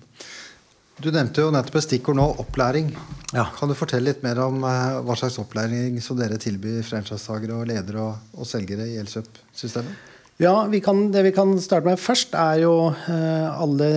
Du 1.00 1.08
nevnte 1.12 1.44
jo 1.44 1.52
nettopp 1.52 1.78
et 1.80 1.86
stikkord 1.86 2.16
nå, 2.18 2.26
opplæring. 2.42 2.90
Ja. 3.32 3.46
Kan 3.56 3.70
du 3.70 3.76
fortelle 3.76 4.10
litt 4.10 4.24
mer 4.24 4.40
om 4.44 4.64
eh, 4.68 5.00
hva 5.04 5.16
slags 5.16 5.38
opplæring 5.40 5.98
som 6.04 6.18
dere 6.20 6.40
tilbyr 6.40 6.80
franchisetakere 6.86 7.58
og 7.60 7.68
ledere 7.68 8.06
og, 8.06 8.30
og 8.40 8.48
selgere 8.48 8.88
i 8.88 8.96
Elkjøp-systemet? 9.00 10.08
Ja, 10.40 10.54
vi 10.72 10.80
kan, 10.80 11.10
Det 11.12 11.24
vi 11.26 11.34
kan 11.36 11.52
starte 11.60 11.88
med 11.88 12.00
først, 12.00 12.32
er 12.32 12.62
jo 12.62 12.74
eh, 12.88 13.48
alle 13.52 13.90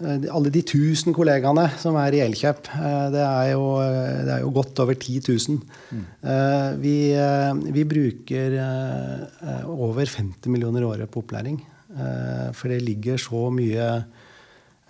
alle 0.00 0.52
de 0.52 0.62
tusen 0.64 1.14
kollegaene 1.16 1.66
som 1.80 1.96
er 2.00 2.16
i 2.16 2.22
Elkjøp. 2.24 2.70
Eh, 2.72 3.06
det 3.14 3.24
er 3.24 3.50
jo, 3.52 3.64
eh, 3.84 4.20
det 4.26 4.32
er 4.36 4.44
jo 4.44 4.52
godt 4.54 4.80
over 4.84 4.96
10 4.96 5.20
000. 5.28 5.58
Mm. 5.90 6.06
Vi, 6.80 6.94
vi, 7.74 7.84
bruker 7.88 8.56
over 9.66 10.06
50 10.06 10.48
millioner 10.52 10.84
i 10.84 10.88
året 10.88 11.10
på 11.10 11.22
opplæring. 11.24 11.58
For 12.54 12.70
det 12.70 12.84
ligger 12.86 13.18
så 13.18 13.48
mye 13.50 14.04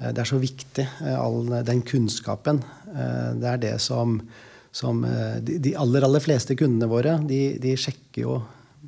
Det 0.01 0.20
er 0.20 0.29
så 0.29 0.38
viktig, 0.40 0.87
all 1.16 1.49
den 1.64 1.83
kunnskapen. 1.83 2.61
Det 3.40 3.49
er 3.49 3.59
det 3.61 3.75
som, 3.81 4.20
som 4.73 5.03
de, 5.40 5.75
aller, 5.77 6.05
aller 6.05 6.20
fleste 6.20 6.57
kundene 6.57 6.88
våre 6.88 7.18
de, 7.25 7.59
de 7.61 7.75
sjekker 7.77 8.25
jo 8.25 8.38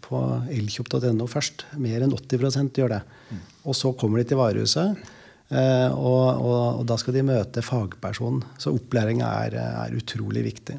på 0.01 0.21
elkjøp.no 0.53 1.27
først. 1.29 1.67
Mer 1.81 2.05
enn 2.05 2.13
80% 2.17 2.81
gjør 2.81 2.95
det. 2.97 3.03
Mm. 3.31 3.43
Og 3.69 3.77
så 3.77 3.93
kommer 3.97 4.21
de 4.21 4.29
til 4.29 4.41
varehuset. 4.41 5.05
Eh, 5.53 5.91
og, 5.93 6.41
og, 6.41 6.61
og, 6.81 6.85
da 6.88 6.97
skal 7.01 7.17
de 7.17 7.25
møte 7.29 7.65
fagpersonen. 7.65 8.45
Så 8.61 8.73
opplæringa 8.73 9.29
er, 9.47 9.59
er 9.87 9.99
utrolig 9.99 10.47
viktig. 10.49 10.79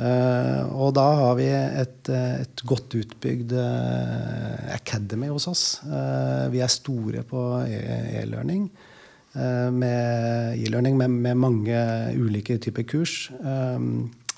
Uh, 0.00 0.64
og 0.80 0.94
da 0.96 1.02
har 1.18 1.34
vi 1.36 1.50
et, 1.50 2.08
et 2.08 2.62
godt 2.64 2.94
utbygd 2.96 3.50
uh, 3.52 4.70
academy 4.72 5.28
hos 5.28 5.44
oss. 5.50 5.64
Vi 5.84 6.62
er 6.62 6.72
store 6.72 7.20
på 7.28 7.42
e- 7.66 8.22
e-learning. 8.22 8.70
med 9.34 10.56
e-learning 10.56 10.96
med, 10.96 11.10
med, 11.10 11.36
mange 11.36 11.76
ulike 12.16 12.56
typer 12.58 12.82
kurs. 12.82 13.30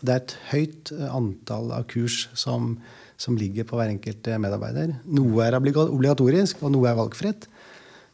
det 0.03 0.11
er 0.11 0.19
et 0.19 0.35
høyt 0.51 0.93
antall 1.09 1.71
av 1.73 1.87
kurs 1.87 2.29
som, 2.35 2.77
som 3.17 3.37
ligger 3.37 3.65
på 3.65 3.79
hver 3.79 3.89
enkelt 3.95 4.29
medarbeider. 4.37 4.97
Noe 5.07 5.47
er 5.47 5.57
obligatorisk, 5.57 6.61
og 6.63 6.75
noe 6.75 6.91
er 6.91 6.99
valgfritt. 6.99 7.47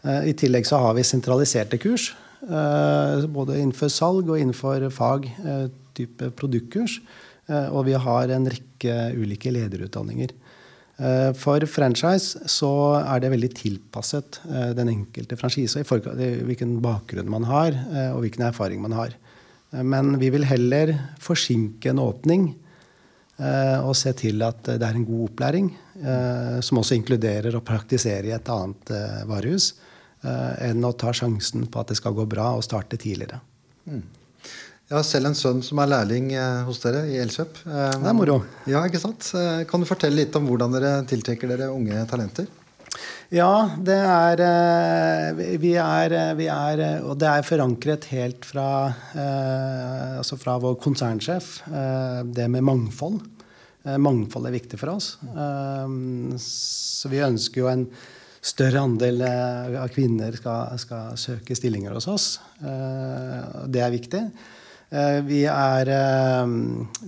Eh, 0.06 0.30
I 0.30 0.34
tillegg 0.38 0.66
så 0.68 0.80
har 0.82 0.96
vi 0.98 1.06
sentraliserte 1.06 1.78
kurs. 1.82 2.12
Eh, 2.42 3.24
både 3.34 3.58
innenfor 3.58 3.90
salg 3.92 4.28
og 4.30 4.38
innenfor 4.38 4.88
fag. 4.94 5.30
Eh, 5.44 5.64
type 5.98 6.30
produktkurs. 6.38 7.00
Og 7.48 7.86
vi 7.86 7.94
har 7.96 8.28
en 8.28 8.44
rekke 8.44 8.94
ulike 9.16 9.48
lederutdanninger. 9.48 10.34
For 11.40 11.64
franchise 11.64 12.42
så 12.44 12.68
er 13.00 13.22
det 13.22 13.30
veldig 13.32 13.48
tilpasset 13.56 14.36
den 14.76 14.90
enkelte 14.92 15.38
franchise. 15.40 15.80
Hvilken 15.80 16.74
bakgrunn 16.84 17.32
man 17.32 17.48
har, 17.48 17.72
og 18.12 18.20
hvilken 18.20 18.44
erfaring 18.50 18.84
man 18.84 18.92
har. 18.92 19.16
Men 19.72 20.18
vi 20.20 20.28
vil 20.28 20.44
heller 20.44 20.92
forsinke 21.24 21.88
en 21.88 22.04
åpning 22.04 22.44
og 23.40 23.96
se 23.96 24.12
til 24.12 24.44
at 24.44 24.68
det 24.68 24.84
er 24.84 25.00
en 25.00 25.08
god 25.08 25.30
opplæring, 25.30 25.72
som 26.62 26.78
også 26.78 26.94
inkluderer 26.94 27.56
å 27.58 27.62
praktisere 27.66 28.28
i 28.28 28.34
et 28.36 28.50
annet 28.54 28.92
varehus. 29.26 29.72
Eh, 30.26 30.70
enn 30.70 30.82
å 30.82 30.94
ta 30.98 31.12
sjansen 31.14 31.68
på 31.70 31.78
at 31.78 31.92
det 31.92 31.98
skal 32.00 32.16
gå 32.16 32.24
bra 32.26 32.50
og 32.56 32.64
starte 32.66 32.98
tidligere. 32.98 33.38
Mm. 33.86 34.02
Jeg 34.88 34.96
har 34.96 35.04
selv 35.04 35.28
en 35.28 35.36
sønn 35.38 35.60
som 35.62 35.78
er 35.82 35.90
lærling 35.92 36.32
eh, 36.34 36.62
hos 36.66 36.80
dere 36.82 37.04
i 37.06 37.18
Elkjøp. 37.22 37.60
Det 37.62 38.08
er 38.10 38.16
moro. 38.16 38.40
Ja, 38.66 38.82
ikke 38.88 39.02
sant? 39.02 39.28
Eh, 39.38 39.62
kan 39.70 39.84
du 39.84 39.86
fortelle 39.86 40.18
litt 40.18 40.34
om 40.38 40.48
hvordan 40.48 40.74
dere 40.74 40.94
tiltrekker 41.08 41.52
dere 41.52 41.70
unge 41.70 42.02
talenter? 42.10 42.48
Ja, 43.30 43.68
det 43.84 43.98
er 44.00 44.40
Vi 45.60 45.74
er, 45.76 46.14
vi 46.34 46.46
er 46.48 46.80
Og 47.04 47.18
det 47.20 47.28
er 47.28 47.44
forankret 47.44 48.06
helt 48.08 48.48
fra, 48.48 48.88
altså 50.16 50.38
fra 50.40 50.54
vår 50.58 50.78
konsernsjef, 50.80 51.50
det 51.68 52.48
med 52.48 52.64
mangfold. 52.64 53.20
Mangfold 53.96 54.48
er 54.48 54.54
viktig 54.54 54.78
for 54.80 54.92
oss. 54.92 55.14
Så 56.42 57.08
vi 57.08 57.22
ønsker 57.24 57.62
jo 57.62 57.70
en 57.70 57.86
større 58.44 58.82
andel 58.84 59.22
eh, 59.26 59.76
av 59.80 59.90
kvinner 59.92 60.36
skal, 60.38 60.78
skal, 60.80 61.16
søke 61.20 61.56
stillinger 61.58 61.96
hos 61.96 62.08
oss. 62.10 62.28
Eh, 62.60 63.64
det 63.70 63.82
er 63.84 63.94
viktig. 63.94 64.22
Eh, 64.88 65.18
vi 65.26 65.42
er, 65.50 65.92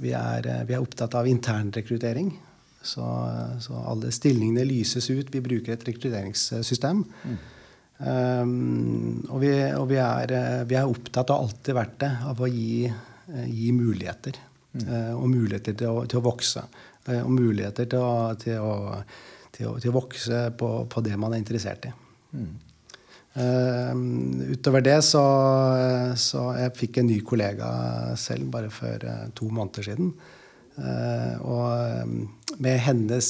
vi 0.03 0.14
er, 0.16 0.51
vi 0.69 0.77
er 0.77 0.83
opptatt 0.83 1.16
av 1.19 1.29
internrekruttering. 1.31 2.33
Så, 2.81 3.05
så, 3.61 3.77
alle 3.77 4.11
stillingene 4.14 4.64
lyses 4.64 5.11
ut. 5.12 5.31
Vi 5.33 5.45
bruker 5.45 5.75
et 5.75 5.88
rekrutteringssystem. 5.88 7.03
Mm. 7.05 7.40
Um, 8.01 9.19
og, 9.29 9.43
vi, 9.43 9.51
og 9.77 9.85
vi, 9.90 9.99
er, 10.01 10.33
vi, 10.64 10.79
er, 10.79 10.88
opptatt, 10.88 11.29
og 11.29 11.51
alltid 11.51 11.77
vært 11.77 11.99
det, 12.01 12.09
av 12.31 12.40
å 12.40 12.49
gi, 12.49 12.88
gi 13.53 13.75
muligheter. 13.77 14.38
Mm. 14.71 14.87
Uh, 14.87 15.13
og 15.19 15.27
muligheter 15.33 15.75
til 15.75 15.91
å, 15.91 16.05
til 16.07 16.21
å 16.21 16.27
vokse. 16.29 16.63
Uh, 17.09 17.21
og 17.25 17.31
muligheter 17.35 17.89
til 17.91 18.05
å, 18.07 18.15
til 18.39 18.63
å 18.63 18.75
til 19.61 19.67
å, 19.67 19.77
til 19.83 19.91
å 19.91 19.97
vokse 19.99 20.43
på, 20.57 20.69
på, 20.89 21.03
det 21.05 21.17
man 21.21 21.35
er 21.35 21.41
interessert 21.43 21.89
i. 21.89 21.95
Mm. 22.39 22.51
Uh, 23.31 23.93
utover 24.55 24.83
det 24.83 24.97
så, 25.07 25.23
så 26.19 26.45
jeg 26.59 26.77
fikk 26.79 27.01
en 27.01 27.11
ny 27.11 27.19
kollega 27.27 27.69
selv 28.19 28.49
bare 28.55 28.71
for 28.75 29.05
to 29.37 29.51
måneder 29.51 29.91
siden. 29.91 30.15
Uh, 30.81 31.35
og 31.45 32.57
med 32.63 32.79
hennes 32.87 33.29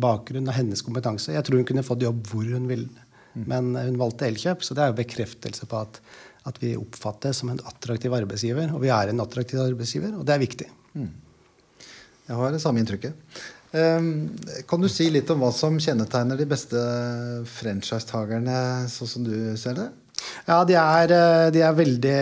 bakgrunn 0.00 0.48
og 0.48 0.54
hennes 0.54 0.80
kompetanse 0.86 1.34
Jeg 1.34 1.44
tror 1.44 1.60
hun 1.60 1.66
kunne 1.68 1.84
fått 1.84 2.06
jobb 2.06 2.22
hvor 2.30 2.46
hun 2.46 2.70
ville. 2.70 3.06
Mm. 3.34 3.44
Men 3.50 3.74
hun 3.76 4.00
valgte 4.00 4.30
Elkjøp, 4.30 4.64
så 4.64 4.74
det 4.74 4.84
er 4.84 4.94
jo 4.94 5.00
bekreftelse 5.02 5.68
på 5.70 5.82
at, 5.82 6.00
at 6.48 6.60
vi 6.62 6.74
oppfattes 6.78 7.42
som 7.42 7.52
en 7.52 7.60
attraktiv 7.68 8.14
arbeidsgiver. 8.16 8.72
Og 8.74 8.84
vi 8.84 8.92
er 8.94 9.12
en 9.12 9.24
attraktiv 9.24 9.60
arbeidsgiver, 9.62 10.14
og 10.16 10.24
det 10.26 10.36
er 10.36 10.44
viktig. 10.44 10.68
Mm. 10.94 11.10
Jeg 12.30 12.38
har 12.38 12.54
det 12.54 12.62
samme 12.62 12.80
inntrykket. 12.82 13.40
Ehm, 13.72 14.30
kan 14.66 14.82
du 14.82 14.88
si 14.90 15.06
litt 15.10 15.30
om 15.30 15.42
hva 15.44 15.50
som 15.54 15.78
kjennetegner 15.78 16.38
de 16.38 16.46
beste 16.50 16.80
franchisetakerne, 17.58 18.88
sånn 18.90 19.10
som 19.10 19.26
du 19.26 19.34
ser 19.60 19.76
det? 19.78 19.88
Ja, 20.46 20.62
de 20.68 20.76
er, 20.76 21.14
eh, 21.14 21.50
de 21.54 21.62
er, 21.64 21.76
veldig, 21.76 22.18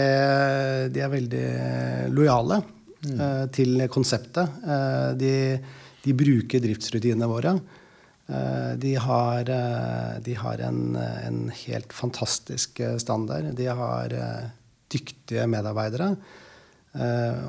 de 0.94 1.02
er 1.02 1.12
veldig, 1.12 1.46
lojale 2.14 2.61
mm. 2.62 3.18
Eh, 3.18 3.44
til 3.54 3.83
konseptet. 3.92 4.61
Eh, 4.64 5.11
de, 5.18 5.35
de, 6.04 6.14
bruker 6.16 6.62
driftsrutinene 6.62 7.31
våre. 7.31 7.57
De 8.29 8.91
har, 9.01 9.49
de 10.21 10.35
har 10.37 10.61
en, 10.61 10.81
en, 11.01 11.38
helt 11.64 11.95
fantastisk 11.97 12.83
standard. 13.01 13.47
De 13.57 13.64
har 13.73 14.12
dyktige 14.93 15.47
medarbeidere. 15.49 16.11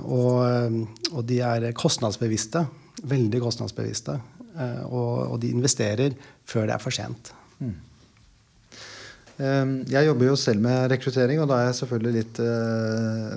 Og, 0.08 0.78
og 1.12 1.26
de 1.28 1.42
er 1.44 1.68
kostnadsbevisste 1.76 2.63
veldig 3.08 3.42
kostnadsbevisste. 3.44 4.18
Eh, 4.60 4.82
og, 4.88 5.12
og, 5.34 5.38
de 5.42 5.54
investerer 5.54 6.15
før 6.48 6.68
det 6.68 6.76
er 6.76 6.84
for 6.84 6.96
sent. 6.96 7.32
Mm. 7.60 7.78
Jeg 9.39 10.04
jobber 10.04 10.28
jo 10.28 10.36
selv 10.36 10.60
med 10.60 10.89
rekruttering, 10.92 11.39
og 11.39 11.48
da 11.48 11.62
er 11.62 11.70
jeg 11.70 11.76
selvfølgelig 11.78 12.12
litt 12.12 12.39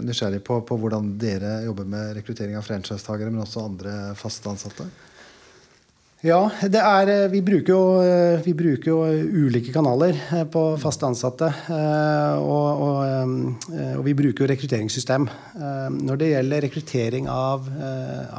nysgjerrig 0.03 0.41
på, 0.43 0.57
på, 0.67 0.75
hvordan 0.83 1.13
dere 1.15 1.61
jobber 1.63 1.87
med 1.93 2.17
rekruttering 2.17 2.57
av 2.59 2.67
franchisetagere, 2.67 3.31
men 3.31 3.45
også 3.45 3.63
andre 3.69 3.93
faste 4.19 4.51
ansatte. 4.51 4.89
Ja, 6.23 6.39
er, 6.63 7.09
eh, 7.11 7.25
vi, 7.33 7.41
bruker 7.43 7.73
jo, 7.75 7.83
eh, 7.99 8.39
vi, 8.45 8.53
bruker 8.55 8.93
jo, 8.93 8.99
ulike 9.43 9.73
kanaler 9.75 10.15
eh, 10.15 10.45
på 10.47 10.61
faste 10.79 11.09
ansatte. 11.09 11.49
Og, 12.39 12.83
og, 12.87 13.67
og 13.99 14.07
vi 14.07 14.15
bruker 14.15 14.45
jo 14.45 14.51
rekrutteringssystem. 14.53 15.27
Når 15.99 16.21
det 16.21 16.31
gjelder 16.31 16.65
rekruttering 16.69 17.27
av, 17.27 17.67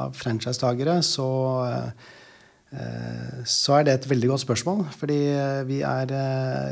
av 0.00 0.16
franchisetakere, 0.16 1.00
så, 1.04 1.28
Eh, 2.74 3.42
så 3.46 3.76
er 3.76 3.84
det 3.86 3.92
et 3.94 4.06
veldig 4.10 4.32
godt 4.32 4.42
spørsmål. 4.42 4.80
Fordi 4.98 5.18
er 5.30 6.06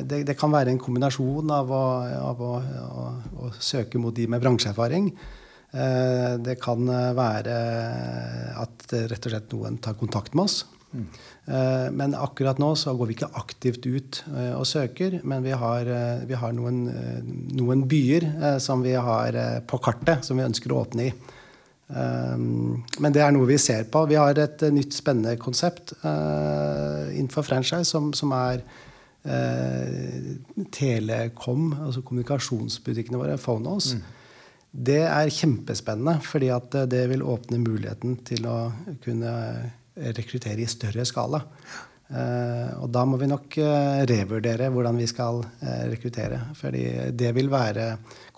Det, 0.02 0.24
det 0.26 0.34
kan 0.38 0.50
være 0.50 0.72
en 0.72 0.80
kombinasjon 0.82 1.50
av, 1.54 1.70
å, 1.70 1.84
av 2.32 2.42
å, 2.42 2.52
å, 2.58 3.04
å, 3.38 3.52
søke 3.60 4.00
mot 4.02 4.14
de 4.14 4.26
med 4.26 4.42
bransjeerfaring. 4.42 5.12
Det 5.72 6.58
kan 6.60 6.90
være 7.16 7.54
at 8.60 8.92
rett 8.92 9.28
og 9.28 9.32
slett 9.32 9.54
noen 9.54 9.78
tar 9.80 9.94
kontakt 9.96 10.34
med 10.34 10.44
oss. 10.44 10.64
Mm. 10.92 11.06
Men 11.96 12.14
akkurat 12.14 12.58
nå 12.60 12.74
så 12.78 12.92
går 12.96 13.08
vi 13.08 13.14
ikke 13.16 13.30
aktivt 13.40 13.86
ut 13.88 14.18
og 14.54 14.66
søker. 14.68 15.18
Men 15.24 15.44
vi 15.44 15.54
har, 15.56 15.88
vi 16.28 16.36
har 16.38 16.52
noen, 16.56 16.82
noen, 17.56 17.86
byer 17.88 18.28
som 18.62 18.84
vi 18.84 18.92
har 18.94 19.38
på 19.68 19.80
kartet, 19.82 20.26
som 20.26 20.38
vi 20.38 20.44
ønsker 20.46 20.72
å 20.72 20.82
åpne 20.84 21.08
i. 21.08 21.12
Men 21.92 23.12
det 23.16 23.24
er 23.24 23.34
noe 23.34 23.48
vi 23.48 23.58
ser 23.60 23.88
på. 23.92 24.04
Vi 24.08 24.20
har 24.20 24.38
et 24.38 24.64
nytt, 24.72 24.94
spennende 24.96 25.34
konsept 25.40 25.96
innenfor 26.04 27.48
franchise 27.48 27.88
som, 27.90 28.12
som 28.16 28.32
er 28.36 28.62
Telekom, 30.72 31.68
altså 31.86 32.02
kommunikasjonsbutikkene 32.02 33.20
våre, 33.20 33.38
Phonos. 33.38 33.94
Mm. 33.94 34.02
Det 34.72 35.02
er 35.04 35.28
kjempespennende, 35.28 36.16
fordi 36.24 36.48
at 36.48 36.72
det 36.90 37.04
vil 37.10 37.22
åpne 37.28 37.60
muligheten 37.60 38.16
til 38.24 38.46
å 38.48 38.56
kunne 39.04 39.32
rekruttere 39.94 40.62
i 40.62 40.70
større 40.70 41.06
skala. 41.08 41.42
Uh, 42.12 42.82
og 42.84 42.90
da 42.92 43.06
må 43.08 43.16
vi 43.16 43.28
nok 43.30 43.54
revurdere 44.08 44.68
hvordan 44.72 44.98
vi 45.00 45.06
skal 45.08 45.40
rekruttere. 45.88 46.42
fordi 46.58 46.84
det 47.16 47.30
vil 47.36 47.48
være 47.52 47.86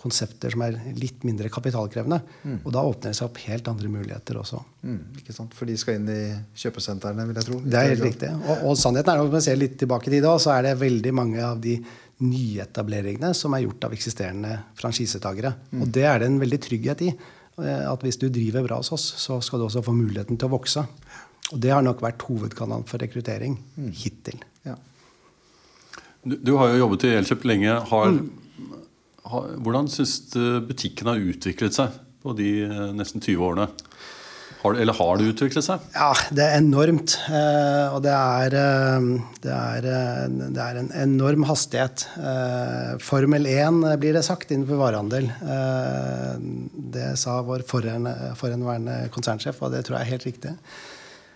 konsepter 0.05 0.53
som 0.53 0.65
er 0.67 0.77
litt 0.99 1.25
mindre 1.25 1.49
kapitalkrevende. 1.53 2.21
Mm. 2.45 2.59
Og 2.61 2.71
da 2.75 2.85
åpner 2.85 3.13
det 3.13 3.19
seg 3.19 3.29
opp 3.31 3.41
helt 3.47 3.69
andre 3.71 3.91
muligheter 3.93 4.39
også. 4.41 4.61
Mm, 4.85 5.01
ikke 5.21 5.37
sant? 5.37 5.55
For 5.57 5.69
de 5.69 5.77
skal 5.81 5.99
inn 5.99 6.11
i 6.13 6.23
kjøpesentrene, 6.61 7.25
vil 7.31 7.41
jeg 7.41 7.49
tro. 7.49 7.61
Det 7.65 7.81
er 7.81 7.93
helt 7.95 8.05
riktig. 8.05 8.33
Og, 8.43 8.67
og 8.71 8.79
sannheten 8.81 9.15
er 9.15 9.23
at 9.23 9.25
når 9.25 9.37
vi 9.39 9.45
ser 9.47 9.61
litt 9.61 9.79
tilbake 9.81 10.11
i 10.11 10.17
tid, 10.19 10.29
så 10.45 10.53
er 10.57 10.69
det 10.69 10.75
veldig 10.83 11.15
mange 11.17 11.41
av 11.45 11.63
de 11.65 11.79
nyetableringene 12.25 13.33
som 13.37 13.57
er 13.57 13.65
gjort 13.65 13.89
av 13.89 13.97
eksisterende 13.97 14.59
franchisetakere. 14.79 15.55
Mm. 15.73 15.81
Og 15.83 15.95
det 15.97 16.05
er 16.11 16.21
det 16.21 16.31
en 16.31 16.43
veldig 16.43 16.61
trygghet 16.69 17.07
i. 17.09 17.13
Eh, 17.65 17.85
at 17.89 18.05
hvis 18.05 18.21
du 18.21 18.29
driver 18.33 18.67
bra 18.69 18.83
hos 18.83 18.93
oss, 18.95 19.07
så 19.25 19.41
skal 19.45 19.63
du 19.63 19.69
også 19.71 19.85
få 19.87 19.97
muligheten 19.97 20.39
til 20.39 20.51
å 20.51 20.57
vokse. 20.59 20.85
Og 21.53 21.61
det 21.61 21.75
har 21.75 21.85
nok 21.85 22.01
vært 22.05 22.25
hovedkanalen 22.25 22.87
for 22.89 23.03
rekruttering 23.03 23.59
mm. 23.77 23.91
hittil. 24.01 24.41
Ja. 24.65 24.79
Du, 26.25 26.39
du, 26.41 26.55
har 26.57 26.73
jo 26.73 26.87
jobbet 26.87 27.05
i 27.05 27.15
Elkjøp 27.19 27.45
lenge. 27.51 27.77
Har 27.91 28.15
mm. 28.15 28.33
Hvordan 29.25 29.89
syns 29.89 30.19
du 30.35 30.61
butikken 30.69 31.09
har 31.09 31.23
utviklet 31.33 31.77
seg 31.77 31.97
på 32.25 32.35
de 32.37 32.51
eh, 32.67 32.91
nesten 32.97 33.23
20 33.25 33.45
årene? 33.45 33.69
Har, 34.65 34.79
eller 34.81 34.97
har 34.97 35.19
det 35.21 35.27
utviklet 35.35 35.65
seg? 35.67 35.83
Ja, 35.93 36.11
det 36.33 36.45
er 36.45 36.59
enormt. 36.63 37.17
Eh, 37.29 37.93
og 37.93 38.01
det 38.05 38.13
er, 38.13 38.57
eh, 38.61 39.09
det, 39.45 39.53
er, 39.53 39.89
det 40.41 40.65
er, 40.65 40.81
en 40.81 40.91
enorm 41.03 41.45
hastighet. 41.49 42.07
Formel 43.05 43.49
1 43.51 43.83
blir 44.01 44.17
det 44.17 44.25
sagt 44.25 44.53
innenfor 44.53 44.81
varehandel. 44.81 45.29
Det 46.97 47.13
sa 47.21 47.39
vår 47.45 47.65
forhenværende 47.69 48.99
konsernsjef, 49.13 49.61
og 49.61 49.73
det 49.77 49.85
tror 49.85 49.99
jeg 49.99 50.07
er 50.07 50.15
helt 50.15 50.29
riktig. 50.31 50.57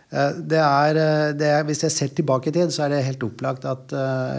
Det 0.08 0.56
er, 0.56 0.98
det 1.36 1.48
er, 1.52 1.64
hvis 1.68 1.82
jeg 1.84 1.92
ser 1.92 2.12
tilbake 2.16 2.48
i 2.48 2.54
tid, 2.54 2.70
så 2.72 2.86
er 2.86 2.94
det 2.94 3.02
helt 3.04 3.24
opplagt 3.26 3.66
at 3.68 3.92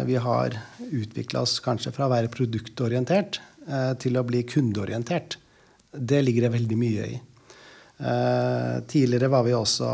vi 0.07 0.15
har 0.17 0.55
utvikla 0.87 1.43
oss 1.45 1.59
kanskje 1.61 1.93
fra 1.93 2.07
å 2.07 2.13
være 2.15 2.31
produktorientert 2.33 3.37
Eh, 3.69 3.91
til 4.01 4.17
å 4.17 4.25
bli 4.25 4.41
kundeorientert. 4.49 5.37
Det 5.91 6.23
ligger 6.23 6.47
det 6.47 6.55
veldig 6.55 6.77
mye 6.79 7.05
i. 7.05 7.19
Eh, 7.99 8.75
tidligere 8.89 9.29
var 9.29 9.43
vi 9.43 9.53
også 9.53 9.89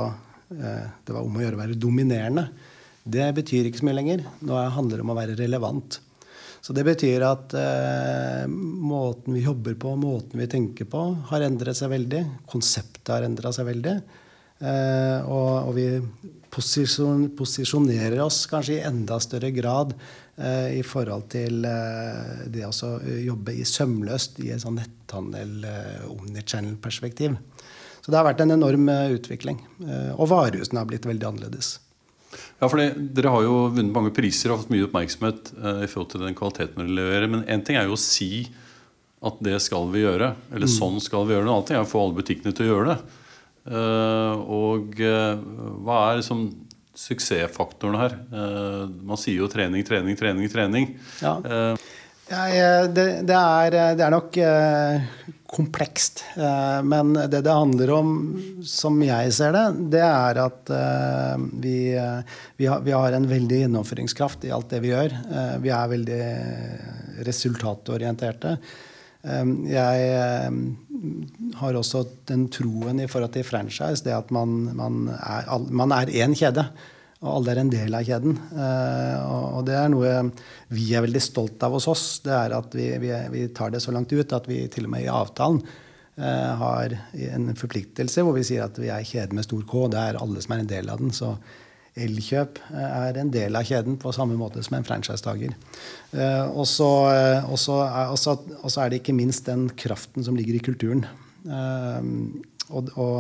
eh, 0.54 0.86
Det 1.04 1.12
var 1.16 1.26
om 1.26 1.36
å 1.36 1.42
gjøre 1.42 1.58
å 1.58 1.62
være 1.64 1.78
dominerende. 1.82 2.46
Det 3.04 3.26
betyr 3.36 3.68
ikke 3.68 3.82
så 3.82 3.88
mye 3.90 3.98
lenger. 3.98 4.24
Nå 4.48 4.62
handler 4.78 5.02
det 5.02 5.06
om 5.06 5.12
å 5.12 5.18
være 5.18 5.38
relevant. 5.40 6.00
Så 6.64 6.74
det 6.74 6.86
betyr 6.88 7.26
at 7.28 7.56
eh, 7.60 8.46
måten 8.48 9.36
vi 9.36 9.44
jobber 9.44 9.76
på, 9.82 9.92
måten 10.00 10.40
vi 10.40 10.48
tenker 10.50 10.88
på, 10.90 11.04
har 11.34 11.46
endret 11.46 11.78
seg 11.78 11.92
veldig. 11.92 12.24
Konseptet 12.50 13.12
har 13.12 13.28
endra 13.28 13.52
seg 13.54 13.68
veldig. 13.74 13.98
Eh, 14.60 15.20
og, 15.28 15.68
og, 15.68 15.74
vi 15.76 15.88
posisjon, 16.54 17.26
posisjonerer 17.36 18.22
oss 18.24 18.46
kanskje 18.48 18.78
i 18.78 18.86
enda 18.88 19.18
større 19.20 19.52
grad 19.56 19.92
Eh, 20.36 20.82
i 20.82 20.84
forhold 20.84 21.30
til 21.32 21.64
eh, 21.64 22.44
det 22.52 22.66
å 22.68 23.00
jobbe 23.24 23.54
i 23.56 23.64
sømløst 23.64 24.36
i 24.44 24.52
et 24.52 24.60
sånn 24.60 24.76
netthandel-omnichannel-perspektiv. 24.82 27.32
Eh, 27.32 27.40
Så 28.04 28.12
det 28.12 28.20
har 28.20 28.28
vært 28.28 28.44
en 28.44 28.52
enorm 28.54 28.86
utvikling. 29.16 29.58
Og 30.20 30.28
varehusene 30.30 30.78
har 30.78 30.86
blitt 30.86 31.08
veldig 31.08 31.26
annerledes. 31.26 31.80
Ja, 32.60 32.68
fordi 32.70 32.94
Dere 33.16 33.32
har 33.34 33.42
jo 33.42 33.74
vunnet 33.74 33.96
mange 33.96 34.14
priser 34.14 34.52
og 34.54 34.60
fått 34.62 34.74
mye 34.76 34.86
oppmerksomhet 34.86 35.50
i 35.82 35.90
forhold 35.90 36.12
til 36.12 36.22
den 36.22 36.38
kvaliteten 36.38 36.78
dere 36.84 36.98
leverer. 37.00 37.28
Men 37.32 37.50
én 37.50 37.64
ting 37.66 37.76
er 37.80 37.86
jo 37.90 37.98
å 37.98 38.04
si 38.04 38.46
at 39.26 39.36
det 39.42 39.58
skal 39.66 39.90
vi 39.90 40.04
gjøre, 40.04 40.38
eller 40.52 40.68
mm. 40.70 40.76
sånn 40.76 41.02
skal 41.02 41.26
vi 41.26 41.34
gjøre 41.34 41.46
det. 41.48 41.50
En 41.50 41.56
annen 41.56 41.68
ting 41.72 41.80
er 41.80 41.86
å 41.88 41.94
få 41.96 42.04
alle 42.04 42.18
butikkene 42.20 42.54
til 42.54 42.66
å 42.68 42.72
gjøre 42.76 42.90
det. 42.92 43.00
Og 43.66 45.00
hva 45.02 45.98
er 46.12 46.20
liksom 46.20 46.46
suksessfaktoren 46.96 48.00
her? 48.00 48.16
Eh, 48.32 48.86
man 49.06 49.20
sier 49.20 49.44
jo 49.44 49.52
trening, 49.52 49.84
trening, 49.88 50.18
trening, 50.20 50.50
trening. 50.52 50.90
Ja. 51.22 51.38
Eh, 51.46 51.84
det, 52.26 53.06
det, 53.28 53.36
er, 53.36 53.76
det, 54.00 54.02
er, 54.02 54.14
nok 54.14 54.38
eh, 54.42 55.36
komplekst. 55.52 56.24
men 56.84 57.14
det 57.14 57.44
det 57.46 57.54
handler 57.54 57.92
om, 57.94 58.16
som 58.66 58.98
jeg 59.06 59.34
ser 59.36 59.54
det, 59.54 59.66
det 59.94 60.02
er 60.02 60.40
at 60.42 60.72
vi, 61.54 61.78
vi, 62.58 62.66
har, 62.66 62.82
vi, 62.82 62.96
har, 62.96 63.14
en 63.14 63.30
veldig 63.30 63.62
gjennomføringskraft 63.62 64.48
i 64.50 64.52
alt 64.56 64.74
det 64.74 64.82
vi 64.84 64.92
gjør. 64.92 65.16
vi 65.62 65.72
er 65.72 65.94
veldig 65.94 66.20
resultatorienterte. 67.30 68.58
Jeg 69.70 70.50
har 71.60 71.78
også 71.78 72.04
den 72.30 72.48
troen 72.54 73.00
i 73.04 73.08
forhold 73.12 73.34
til 73.36 73.48
franchise, 73.48 74.04
det 74.06 74.14
at 74.16 74.34
man, 74.36 74.58
man 74.78 75.08
er, 75.16 75.70
man 75.70 75.96
er 75.96 76.12
én 76.12 76.36
kjede. 76.38 76.68
Og 77.26 77.40
alle 77.40 77.54
er 77.56 77.62
en 77.62 77.72
del 77.72 77.96
av 77.98 78.06
kjeden. 78.06 78.36
Eh, 78.54 79.22
og 79.56 79.64
det 79.66 79.78
er 79.80 79.90
noe 79.90 80.12
vi 80.76 80.92
er 80.94 81.06
veldig 81.06 81.22
stolt 81.24 81.64
av 81.66 81.74
hos 81.78 81.88
oss. 81.90 82.06
Det 82.26 82.34
er 82.36 82.54
at 82.58 82.76
vi, 82.78 82.90
vi, 83.02 83.12
vi 83.34 83.48
tar 83.56 83.74
det 83.74 83.82
så 83.82 83.94
langt 83.96 84.14
ut 84.14 84.36
at 84.36 84.50
vi 84.52 84.60
til 84.72 84.86
og 84.86 84.94
med 84.94 85.06
i 85.08 85.12
avtalen 85.12 85.62
eh, 85.64 86.52
har 86.62 86.98
en 87.32 87.54
forpliktelse 87.58 88.26
hvor 88.26 88.36
vi 88.38 88.46
sier 88.46 88.68
at 88.68 88.78
vi 88.82 88.92
er 88.94 89.08
kjeden 89.08 89.40
med 89.40 89.48
stor 89.48 89.64
K. 89.66 89.86
Det 89.96 90.04
er 90.04 90.20
alle 90.22 90.44
som 90.44 90.58
er 90.58 90.66
en 90.66 90.74
del 90.76 90.92
av 90.92 91.02
den. 91.02 91.16
Så 91.16 91.34
Elkjøp 91.96 92.60
eh, 92.74 92.90
er 93.08 93.20
en 93.22 93.32
del 93.34 93.56
av 93.56 93.68
kjeden 93.68 94.00
på 94.02 94.14
samme 94.16 94.38
måte 94.40 94.64
som 94.66 94.78
en 94.78 94.88
franchisetaker. 94.88 95.56
Og 96.52 96.66
så 96.68 96.92
er 98.84 98.92
det 98.92 99.02
ikke 99.02 99.16
minst 99.16 99.48
den 99.48 99.70
kraften 99.80 100.26
som 100.26 100.36
ligger 100.38 100.58
i 100.58 100.64
kulturen. 100.64 101.06
Og, 101.46 102.90
og 102.98 103.18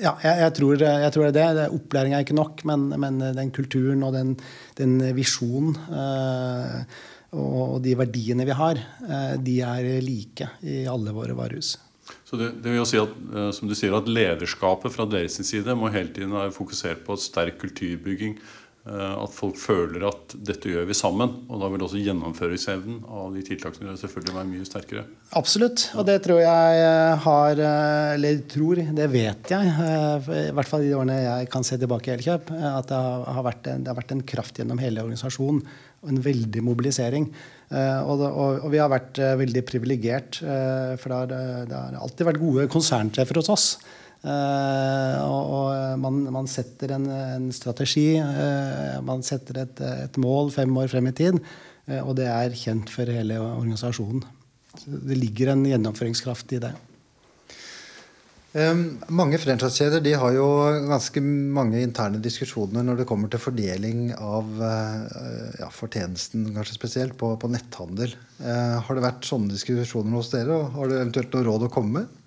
ja, 0.00 0.14
jeg, 0.24 0.34
jeg, 0.40 0.52
tror, 0.56 0.82
jeg, 0.82 1.12
tror, 1.14 1.30
det. 1.30 1.46
det 1.58 1.68
Opplæring 1.76 2.14
er 2.16 2.24
ikke 2.24 2.38
nok, 2.38 2.64
men, 2.66 2.88
men 3.00 3.20
den 3.36 3.52
kulturen 3.54 4.02
og 4.06 4.14
den, 4.16 4.34
den 4.80 4.96
visjonen 5.14 5.76
eh, 5.94 6.80
og 7.38 7.76
de 7.84 7.94
verdiene 7.98 8.46
vi 8.48 8.56
har, 8.56 8.80
eh, 9.06 9.34
de 9.38 9.60
er 9.62 9.90
like 10.02 10.48
i 10.66 10.82
alle 10.90 11.14
våre 11.14 11.36
varehus. 11.38 11.76
Så 12.30 12.38
det, 12.38 12.52
det, 12.62 12.70
vil 12.70 12.78
jo 12.78 12.86
si 12.86 12.98
at, 13.00 13.14
eh, 13.34 13.48
som 13.56 13.66
du 13.66 13.74
sier, 13.74 13.94
at 13.96 14.06
Lederskapet 14.06 14.94
fra 14.94 15.06
deres 15.10 15.40
side 15.42 15.74
må 15.74 15.90
hele 15.90 16.12
tiden 16.14 16.30
være 16.36 16.54
fokusert 16.54 17.02
på 17.02 17.18
sterk 17.18 17.58
kulturbygging 17.58 18.36
at 18.90 19.34
folk 19.34 19.58
føler 19.60 20.02
at 20.08 20.34
dette 20.34 20.70
gjør 20.72 20.86
vi 20.88 20.96
sammen. 20.96 21.32
Og 21.50 21.60
da 21.62 21.68
vil 21.70 21.84
også 21.86 22.00
gjennomføringsevnen 22.02 23.04
av 23.06 23.34
de 23.36 23.44
tiltakene 23.46 23.94
selvfølgelig 23.98 24.34
være 24.34 24.48
mye 24.48 24.66
sterkere. 24.66 25.04
Absolutt. 25.38 25.84
Og 26.00 26.06
det 26.08 26.16
tror 26.24 26.40
jeg 26.42 26.80
eh, 26.82 27.26
har 27.26 27.62
eh, 27.62 28.14
Eller 28.16 28.40
tror, 28.50 28.80
det 28.96 29.06
vet 29.12 29.52
jeg. 29.54 29.70
I 29.70 30.50
hvert 30.56 30.70
fall 30.70 30.82
i 30.86 30.90
de 30.90 30.96
årene 30.98 31.20
jeg 31.20 31.52
kan 31.52 31.66
se 31.66 31.78
tilbake 31.80 32.10
i 32.10 32.16
Elkjøp. 32.16 32.50
At 32.50 32.90
det 32.90 32.98
har, 32.98 33.46
vært 33.46 33.70
en, 33.70 33.86
det 33.86 33.92
har 33.92 34.00
vært 34.00 34.16
en 34.16 34.26
kraft 34.34 34.58
gjennom 34.58 34.82
hele 34.82 35.06
organisasjonen. 35.06 35.62
Og 36.00 36.12
en 36.14 36.22
veldig 36.24 36.62
mobilisering. 36.64 37.26
Og, 37.70 38.22
og, 38.24 38.62
og 38.64 38.68
vi 38.72 38.78
har 38.80 38.88
vært 38.90 39.18
veldig 39.36 39.62
privilegert. 39.68 40.38
For 40.40 41.12
det 41.12 41.18
har, 41.18 41.66
det 41.68 41.76
har 41.76 41.98
alltid 42.00 42.30
vært 42.30 42.40
gode 42.40 42.64
konsernsjefer 42.72 43.42
hos 43.42 43.50
oss. 43.52 43.66
Uh, 44.20 45.16
og, 45.24 45.96
man, 46.00 46.18
man, 46.28 46.48
setter 46.50 46.92
en, 46.92 47.06
en 47.08 47.46
strategi, 47.56 48.18
uh, 48.20 49.00
man 49.04 49.24
setter 49.24 49.62
et, 49.62 49.80
et, 49.80 50.20
mål 50.20 50.52
fem 50.52 50.76
år 50.76 50.92
frem 50.92 51.08
i 51.08 51.14
tid, 51.16 51.40
uh, 51.88 52.02
og 52.02 52.12
det 52.18 52.28
er 52.28 52.58
kjent 52.58 52.92
for 52.92 53.08
hele 53.08 53.40
organisasjonen. 53.40 54.20
Så 54.76 55.00
det 55.08 55.16
ligger 55.16 55.54
en 55.54 55.64
gjennomføringskraft 55.64 56.52
i 56.52 56.60
det. 56.66 56.74
Um, 58.50 58.98
mange 59.14 59.38
franchisekjeder 59.38 60.02
de 60.02 60.12
har 60.18 60.34
jo 60.34 60.46
ganske 60.90 61.22
mange 61.22 61.80
interne 61.80 62.20
diskusjoner 62.20 62.82
når 62.84 63.00
det 63.00 63.06
kommer 63.08 63.30
til 63.30 63.40
fordeling 63.40 64.08
av 64.18 64.48
ja, 64.58 65.68
fortjenesten, 65.70 66.48
kanskje 66.56 66.76
spesielt, 66.76 67.14
på, 67.18 67.30
på 67.38 67.50
netthandel. 67.50 68.16
har 68.42 68.98
det 68.98 69.04
vært 69.06 69.28
sånne 69.28 69.54
diskusjoner 69.54 70.18
hos 70.18 70.32
dere? 70.34 70.56
og 70.56 70.74
Har 70.74 70.90
du 70.90 70.96
eventuelt 70.98 71.36
noe 71.36 71.46
råd 71.46 71.68
å 71.68 71.70
komme 71.72 72.02
med? 72.02 72.19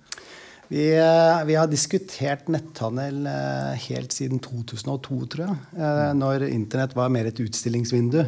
Vi, 0.74 0.88
eh, 0.98 1.46
vi, 1.46 1.54
har 1.54 1.68
diskutert 1.70 2.48
netthandel 2.50 3.28
eh, 3.30 3.74
helt 3.92 4.16
siden 4.16 4.40
2002, 4.42 5.18
tror 5.30 5.44
jeg. 5.46 5.58
Eh, 5.78 6.10
når 6.18 6.48
internett 6.48 6.96
var 6.98 7.12
mer 7.14 7.30
et 7.30 7.42
utstillingsvindu. 7.46 8.24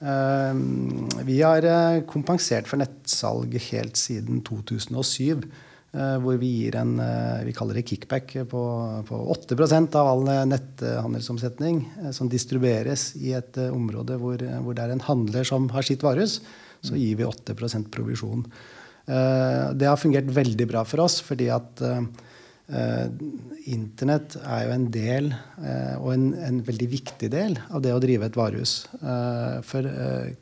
Vi 0.00 1.34
har 1.44 1.66
kompensert 2.08 2.68
for 2.70 2.80
nettsalg 2.80 3.52
helt 3.66 3.98
siden 4.00 4.38
2007. 4.46 5.42
Hvor 5.92 6.38
vi 6.40 6.48
gir 6.54 6.78
en 6.80 6.94
vi 7.44 7.52
kaller 7.52 7.76
det 7.76 7.82
kickback 7.90 8.32
på, 8.48 8.62
på 9.10 9.18
8% 9.34 9.98
av 10.00 10.08
all 10.08 10.24
netthandelsomsetning 10.48 11.82
som 12.16 12.32
distribueres 12.32 13.10
i 13.20 13.34
et 13.36 13.60
område 13.66 14.16
hvor, 14.22 14.40
hvor 14.40 14.78
det 14.78 14.86
er 14.86 14.94
en 14.94 15.04
handler 15.04 15.44
som 15.44 15.68
har 15.76 15.84
sitt 15.84 16.06
varehus. 16.06 16.38
Så 16.80 16.96
gir 16.96 17.20
vi 17.20 17.28
8% 17.28 17.92
provisjon. 17.92 18.46
Eh, 19.10 19.70
det 19.74 19.88
har 19.88 19.98
fungert 19.98 20.28
veldig 20.30 20.68
bra 20.70 20.84
for 20.86 21.02
oss, 21.02 21.18
fordi 21.24 21.48
at 21.50 21.80
eh, 21.82 22.02
Internett 23.70 24.36
er 24.40 24.68
jo 24.68 24.74
en 24.76 24.86
del, 24.94 25.32
eh, 25.58 25.96
og 25.98 26.12
en, 26.14 26.28
en, 26.38 26.60
veldig 26.66 26.88
viktig 26.92 27.30
del, 27.32 27.58
av 27.74 27.82
det 27.82 27.94
å 27.94 28.02
drive 28.02 28.28
et 28.28 28.38
varehus. 28.38 28.74
For 29.66 29.88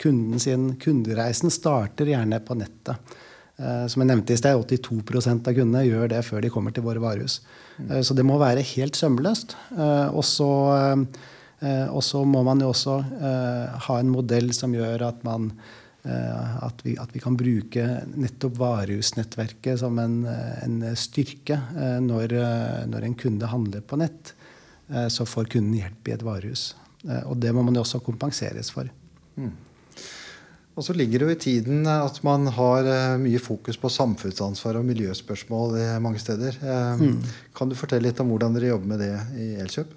kunden 0.01 0.43
sin 0.43 0.75
kundereisen 0.81 1.53
starter 1.53 2.13
gjerne 2.13 2.41
på 2.45 2.59
nettet. 2.59 3.17
Som 3.59 4.05
jeg 4.05 4.07
nevnte 4.07 4.37
i 4.37 4.39
sted, 4.39 4.55
82% 4.55 5.49
av 5.51 5.55
kundene 5.57 5.81
gjør 5.83 6.13
det 6.13 6.21
før 6.23 6.45
de 6.45 6.51
kommer 6.55 6.71
til 6.71 6.85
våre 6.87 7.03
varehus. 7.03 7.41
Så 8.07 8.15
det 8.15 8.23
må 8.23 8.37
være 8.39 8.63
helt 8.77 8.95
sømløst. 8.95 9.57
Og 10.15 10.23
så 10.23 10.47
må 12.23 12.45
man 12.47 12.63
jo 12.63 12.71
også 12.71 13.01
ha 13.89 13.99
en 13.99 14.15
modell 14.15 14.55
som 14.55 14.77
gjør 14.79 15.09
at 15.09 15.27
man 15.27 15.51
Eh, 15.51 15.88
at 16.09 16.81
vi, 16.87 16.95
at 17.01 17.13
vi, 17.13 17.21
kan 17.21 17.37
bruke 17.37 17.85
nettopp 18.17 18.59
varehusnettverket 18.59 19.81
som 19.83 19.99
en, 20.01 20.21
en 20.27 20.83
styrke. 20.97 21.61
Eh, 21.77 21.99
når, 22.05 22.35
når, 22.89 23.07
en 23.07 23.17
kunde 23.19 23.51
handler 23.51 23.85
på 23.85 23.99
nett, 24.01 24.35
eh, 24.89 25.09
så 25.13 25.27
får 25.29 25.51
kunden 25.55 25.77
hjelp 25.79 26.09
i 26.09 26.17
et 26.17 26.27
varehus. 26.27 26.71
Og 27.31 27.37
det 27.39 27.53
må 27.55 27.63
man 27.63 27.77
jo 27.79 27.85
også 27.85 28.01
kompenseres 28.03 28.73
for. 28.75 28.89
Mm. 29.39 29.53
Og 30.79 30.85
så 30.87 30.95
ligger 30.95 31.23
det 31.23 31.27
jo 31.27 31.35
i 31.35 31.43
tiden 31.43 31.87
at 31.91 32.19
man 32.27 32.47
har 32.55 32.87
mye 33.23 33.39
fokus 33.43 33.79
på 33.79 33.91
samfunnsansvar 33.91 34.79
og 34.79 34.87
miljøspørsmål 34.87 35.77
mange 36.03 36.21
steder. 36.23 36.59
Mm. 36.99 37.23
Kan 37.55 37.71
du 37.71 37.79
fortelle 37.79 38.11
litt 38.11 38.21
om 38.23 38.31
hvordan 38.31 38.55
dere 38.55 38.73
jobber 38.73 38.93
med 38.93 39.03
det 39.03 39.15
i 39.39 39.49
Elkjøp? 39.63 39.95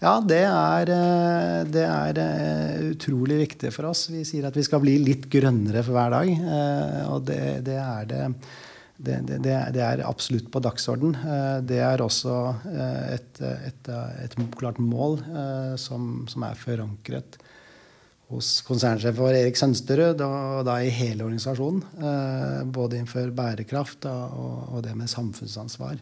Ja, 0.00 0.14
det 0.24 0.42
er, 0.48 0.90
eh, 0.94 1.58
det 1.68 1.84
er, 1.84 2.18
eh, 2.18 2.88
utrolig 2.90 3.36
viktig 3.44 3.72
for 3.72 3.90
oss. 3.90 4.08
Vi 4.08 4.24
sier 4.24 4.46
at 4.48 4.56
vi 4.56 4.64
skal 4.64 4.80
bli 4.80 4.96
litt 4.98 5.28
grønnere 5.28 5.82
for 5.84 5.92
hver 5.92 6.10
dag. 6.14 6.30
Eh, 6.30 7.02
og 7.12 7.24
det, 7.28 7.64
det 7.66 7.76
er 7.76 8.08
det. 8.08 8.24
Det, 9.00 9.14
det, 9.24 9.40
det, 9.72 9.80
er 9.80 10.02
absolutt 10.04 10.50
på 10.52 10.60
dagsorden. 10.60 11.14
Det 11.64 11.78
er 11.80 12.02
også 12.04 12.34
et, 13.16 13.38
et, 13.40 13.88
et 13.88 14.34
klart 14.58 14.76
mål 14.76 15.16
som, 15.80 16.26
som, 16.28 16.44
er 16.44 16.58
forankret 16.60 17.38
hos 18.28 18.50
konsernsjef 18.60 19.16
vår 19.16 19.38
Erik 19.38 19.56
Sønsterud 19.56 20.20
og 20.20 20.66
da 20.68 20.74
i 20.84 20.92
hele 20.92 21.24
organisasjonen. 21.24 21.80
Både 22.68 23.00
innenfor 23.00 23.32
bærekraft 23.32 24.04
og, 24.12 24.68
og 24.68 24.84
det 24.84 24.92
med 25.00 25.08
samfunnsansvar. 25.08 25.96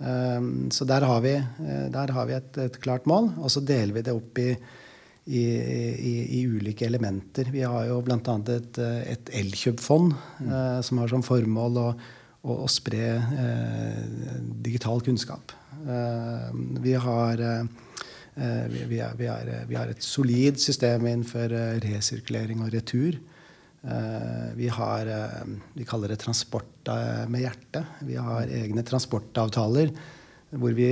Ehm, 0.00 0.70
så 0.72 0.86
der 0.88 1.04
har 1.04 1.20
vi, 1.20 1.34
eh, 1.36 1.88
der 1.92 2.12
har 2.16 2.28
vi 2.28 2.36
et, 2.38 2.56
et, 2.58 2.78
klart 2.80 3.06
mål. 3.06 3.32
Og 3.38 3.50
så 3.52 3.60
deler 3.60 3.94
vi 3.94 4.04
det 4.06 4.14
opp 4.16 4.38
i, 4.40 4.50
i, 5.26 5.42
i, 5.42 6.14
i 6.40 6.46
ulike 6.48 6.86
elementer. 6.88 7.50
Vi 7.52 7.62
har 7.62 7.86
jo 7.90 8.00
bl.a. 8.06 8.38
et, 8.56 8.80
et 8.80 9.34
elkjøpfond 9.42 10.14
mm. 10.14 10.48
eh, 10.48 10.80
som 10.86 11.02
har 11.02 11.12
som 11.12 11.24
formål 11.26 11.80
å, 11.82 11.88
å, 12.42 12.56
å 12.64 12.70
spre 12.70 13.04
eh, 13.20 14.02
digital 14.64 15.04
kunnskap. 15.04 15.52
Eh, 15.80 16.48
vi 16.80 16.96
har 16.96 17.44
eh, 17.44 17.64
vi, 18.70 18.86
vi, 18.88 19.00
er, 19.04 19.16
vi, 19.18 19.28
er, 19.28 19.52
vi, 19.68 19.76
har 19.76 19.90
et 19.92 20.04
solid 20.04 20.60
system 20.62 21.04
innenfor 21.04 21.52
eh, 21.52 21.76
resirkulering 21.84 22.64
og 22.64 22.72
retur. 22.72 23.20
Eh, 23.82 24.54
vi 24.54 24.68
har 24.68 25.06
eh, 25.06 25.44
Vi 25.72 25.84
kaller 25.84 26.08
det 26.08 26.20
transport 26.20 26.88
eh, 26.88 27.28
med 27.28 27.40
hjertet. 27.40 28.00
Vi 28.04 28.16
har 28.16 28.50
egne 28.52 28.84
transportavtaler 28.84 29.92
hvor 30.50 30.74
vi 30.74 30.88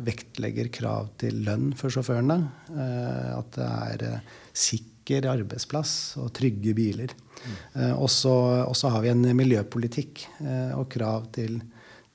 vektlegger 0.00 0.70
krav 0.72 1.10
til 1.20 1.42
lønn 1.44 1.74
for 1.76 1.92
sjåførene. 1.92 2.38
At 2.72 3.58
det 3.58 3.66
er 3.66 4.30
sikker 4.56 5.28
arbeidsplass 5.28 5.90
og 6.16 6.30
trygge 6.38 6.72
biler. 6.72 7.12
Mm. 7.12 7.98
Og 8.00 8.08
så 8.08 8.94
har 8.94 9.04
vi 9.04 9.10
en 9.12 9.28
miljøpolitikk 9.36 10.24
og 10.72 10.86
krav 10.88 11.28
til, 11.36 11.60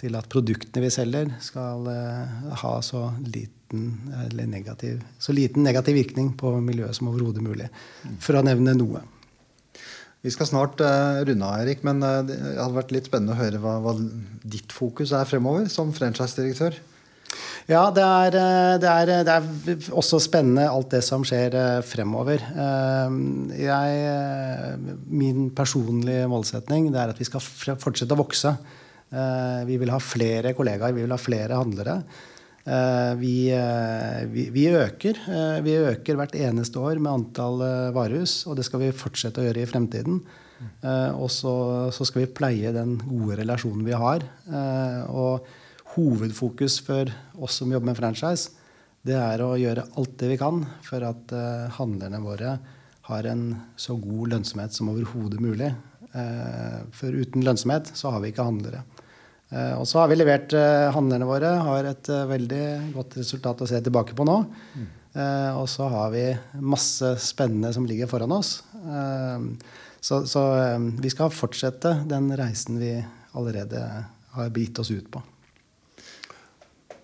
til, 0.01 0.17
at 0.17 0.31
produktene 0.33 0.87
vi 0.87 0.89
selger, 0.97 1.29
skal 1.45 1.85
ha 2.63 2.73
så 2.81 3.03
liten, 3.21 3.91
negativ, 4.49 5.05
så 5.21 5.37
liten 5.37 5.61
negativ 5.69 6.01
virkning 6.01 6.33
på 6.33 6.55
miljøet 6.57 6.97
som 6.97 7.13
overhodet 7.13 7.45
mulig. 7.45 7.69
For 8.17 8.41
å 8.41 8.47
nevne 8.49 8.73
noe. 8.81 9.05
Vi 10.23 10.31
skal 10.31 10.47
snart 10.47 10.79
uh, 10.79 11.19
runde 11.27 11.43
av, 11.43 11.59
Erik, 11.65 11.81
men 11.83 11.99
uh, 11.99 12.21
det 12.23 12.37
hadde 12.39 12.77
vært 12.77 12.93
litt 12.95 13.09
spennende 13.09 13.35
å 13.35 13.41
høre 13.41 13.59
hva, 13.59 13.75
hva 13.83 13.93
ditt 14.47 14.71
fokus 14.71 15.11
er 15.11 15.27
fremover 15.27 15.67
som 15.71 15.91
franchise-direktør. 15.95 16.77
Ja, 17.67 17.87
det 17.95 18.03
er, 18.03 18.35
eh, 18.37 18.73
det, 18.77 18.89
er, 18.91 19.11
det 19.25 19.33
er, 19.33 19.85
også 19.95 20.19
spennende 20.21 20.67
alt 20.67 20.91
det 20.91 20.99
som 21.05 21.23
skjer 21.25 21.55
fremover. 21.87 22.43
Jeg, 23.55 24.01
min 25.07 25.47
personlige 25.55 26.27
målsetning 26.29 26.89
er 26.91 27.13
at 27.13 27.21
vi 27.21 27.25
skal 27.25 27.41
fortsette 27.41 28.13
å 28.13 28.19
vokse. 28.19 28.51
Vi 29.65 29.79
vil 29.79 29.93
ha 29.95 30.01
flere 30.03 30.51
kollegaer, 30.57 30.93
vi 30.93 31.07
vil 31.07 31.15
ha 31.15 31.21
flere 31.21 31.57
handlere. 31.57 32.01
Eh, 32.63 33.15
vi, 33.19 33.51
eh, 33.51 34.25
vi, 34.27 34.47
vi, 34.49 34.67
øker. 34.71 35.19
Eh, 35.27 35.59
vi 35.63 35.75
øker 35.75 36.15
hvert 36.15 36.35
eneste 36.39 36.79
år 36.79 37.01
med 37.01 37.11
antall 37.11 37.63
varehus, 37.95 38.45
og 38.47 38.55
det 38.57 38.65
skal 38.67 38.85
vi 38.85 38.95
fortsette 38.95 39.41
å 39.41 39.47
gjøre 39.47 39.65
i 39.65 39.69
fremtiden. 39.69 40.23
Og 41.19 41.27
så, 41.27 41.53
så 41.91 42.05
skal 42.07 42.21
vi 42.21 42.33
pleie 42.37 42.69
den 42.71 42.93
gode 43.03 43.35
relasjonen 43.41 43.83
vi 43.83 43.97
har. 43.99 44.23
Og 45.11 45.43
hovedfokus 45.97 46.77
for 46.85 47.09
oss 47.35 47.57
som 47.59 47.73
jobber 47.73 47.89
med 47.89 47.97
franchise, 47.99 48.53
det 49.03 49.17
er 49.19 49.43
å 49.43 49.57
gjøre 49.59 49.83
alt 49.99 50.13
det 50.21 50.29
vi 50.31 50.37
kan 50.39 50.61
for 50.87 51.03
at 51.03 51.33
handlerne 51.75 52.21
våre 52.23 52.53
har 53.09 53.27
en 53.27 53.43
så 53.75 53.97
god 53.99 54.37
lønnsomhet 54.37 54.77
som 54.77 54.93
overhodet 54.93 55.43
mulig. 55.43 55.73
For 56.95 57.11
uten 57.11 57.43
lønnsomhet 57.43 57.91
så 57.99 58.15
har 58.15 58.23
vi 58.23 58.31
ikke 58.31 58.47
handlere. 58.47 58.85
Eh, 59.53 59.73
og 59.77 59.85
så 59.87 60.01
har 60.01 60.09
vi 60.09 60.17
levert 60.17 60.53
eh, 60.57 60.89
handlerne 60.95 61.27
våre. 61.29 61.51
Har 61.67 61.89
et 61.91 62.09
eh, 62.09 62.25
veldig 62.29 62.65
godt 62.95 63.17
resultat 63.19 63.61
å 63.61 63.69
se 63.69 63.81
tilbake 63.85 64.17
på 64.17 64.25
nå. 64.27 64.41
Mm. 64.73 64.91
Og 65.13 65.67
så 65.69 65.85
har 65.93 66.07
vi 66.09 66.23
masse 66.65 67.11
spennende 67.21 67.69
som 67.75 67.83
ligger 67.85 68.07
foran 68.09 68.31
oss. 68.33 68.63
Så, 70.01 70.17
så 70.25 70.41
vi 70.97 71.11
skal 71.13 71.29
fortsette 71.29 71.91
den 72.09 72.31
reisen 72.33 72.79
vi 72.81 72.95
allerede 73.37 73.83
har 74.33 74.49
begitt 74.55 74.81
oss 74.81 74.89
ut 74.89 75.11
på. 75.13 75.21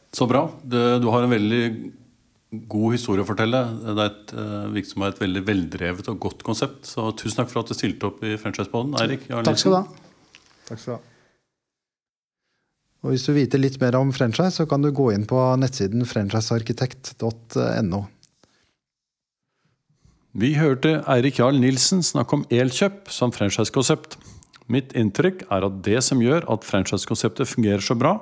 Så 0.09 0.25
bra. 0.25 0.41
Du 0.65 1.05
har 1.05 1.21
en 1.21 1.35
veldig 1.35 1.61
god 2.73 2.97
historie 2.97 3.21
å 3.21 3.29
fortelle. 3.29 3.61
Det 3.77 3.93
er 3.93 4.09
et, 4.09 4.35
virker 4.73 4.93
som 4.95 5.05
et 5.05 5.21
veldig 5.27 5.45
veldrevet 5.51 6.09
og 6.09 6.19
godt 6.25 6.41
konsept. 6.49 6.89
Så 6.89 7.11
tusen 7.13 7.43
takk 7.43 7.53
for 7.53 7.61
at 7.61 7.69
du 7.69 7.77
stilte 7.77 8.09
opp 8.09 8.25
i 8.25 8.33
Franchise-poden, 8.41 8.97
Eirik. 9.05 9.29
Takk 9.37 9.61
skal 9.61 9.77
du 9.77 9.81
ha. 9.83 9.85
Takk 10.65 10.81
skal 10.81 10.95
du 10.95 10.97
ha. 10.97 11.18
Og 13.03 13.13
Hvis 13.13 13.25
du 13.25 13.31
vil 13.31 13.45
vite 13.45 13.59
litt 13.61 13.79
mer 13.79 13.95
om 13.95 14.11
franchise, 14.11 14.59
så 14.59 14.65
kan 14.67 14.83
du 14.83 14.91
gå 14.91 15.11
inn 15.15 15.25
på 15.27 15.39
nettsiden 15.61 16.03
franchisearkitekt.no. 16.07 18.01
Vi 20.39 20.51
hørte 20.59 20.99
Eirik 21.09 21.39
Jarl 21.39 21.57
Nilsen 21.57 22.03
snakke 22.05 22.35
om 22.37 22.43
Elkjøp 22.53 23.07
som 23.09 23.31
franchisekonsept. 23.33 24.19
Mitt 24.69 24.91
inntrykk 24.99 25.47
er 25.49 25.65
at 25.65 25.79
det 25.87 26.03
som 26.05 26.19
gjør 26.21 26.45
at 26.53 26.67
franchisekonseptet 26.67 27.49
fungerer 27.49 27.81
så 27.81 27.95
bra, 27.97 28.19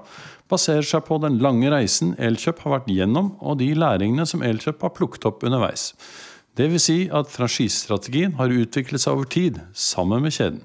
baserer 0.47 0.85
seg 0.87 1.03
på 1.09 1.17
den 1.19 1.41
lange 1.43 1.67
reisen 1.73 2.13
Elkjøp 2.15 2.61
har 2.63 2.77
vært 2.77 2.91
gjennom, 2.93 3.33
og 3.43 3.59
de 3.59 3.73
læringene 3.75 4.23
som 4.29 4.45
Elkjøp 4.45 4.85
har 4.85 4.93
plukket 4.95 5.27
opp 5.27 5.43
underveis. 5.43 5.89
Vil 6.57 6.79
si 6.81 7.01
at 7.13 7.29
franchisestrategien 7.29 8.37
har 8.39 8.53
utviklet 8.53 9.03
seg 9.03 9.17
over 9.17 9.27
tid, 9.29 9.59
sammen 9.75 10.23
med 10.23 10.33
kjeden. 10.37 10.63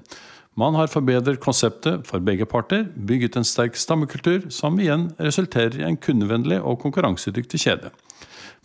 Man 0.59 0.75
har 0.77 0.91
forbedret 0.91 1.41
konseptet 1.41 2.03
for 2.05 2.21
begge 2.21 2.45
parter, 2.45 2.85
bygget 2.93 3.39
en 3.39 3.47
sterk 3.47 3.77
stammekultur, 3.79 4.51
som 4.53 4.77
igjen 4.77 5.07
resulterer 5.17 5.79
i 5.79 5.87
en 5.87 5.97
kundevennlig 5.97 6.59
og 6.61 6.77
konkurransedyktig 6.83 7.63
kjede. 7.63 7.89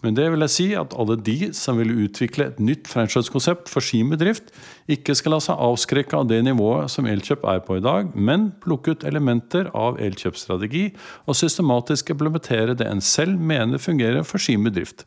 Men 0.04 0.14
det 0.14 0.28
vil 0.30 0.44
jeg 0.44 0.52
si 0.54 0.66
at 0.78 0.92
alle 0.94 1.16
de 1.26 1.48
som 1.56 1.78
vil 1.80 1.90
utvikle 2.04 2.50
et 2.52 2.60
nytt 2.62 2.86
franchisekonsept 2.86 3.70
for 3.72 3.82
sin 3.82 4.12
bedrift, 4.12 4.52
ikke 4.86 5.16
skal 5.18 5.34
la 5.34 5.40
seg 5.42 5.58
avskrekke 5.64 6.20
av 6.20 6.28
det 6.30 6.38
nivået 6.46 6.92
som 6.92 7.08
Elkjøp 7.08 7.48
er 7.50 7.64
på 7.66 7.80
i 7.80 7.82
dag, 7.82 8.12
men 8.14 8.50
plukke 8.62 8.94
ut 8.94 9.08
elementer 9.08 9.72
av 9.74 9.98
Elkjøp-strategi 9.98 10.84
og 11.24 11.40
systematisk 11.40 12.12
implementere 12.14 12.76
det 12.78 12.86
en 12.86 13.02
selv 13.02 13.40
mener 13.40 13.82
fungerer 13.82 14.28
for 14.28 14.38
sin 14.44 14.62
bedrift. 14.68 15.02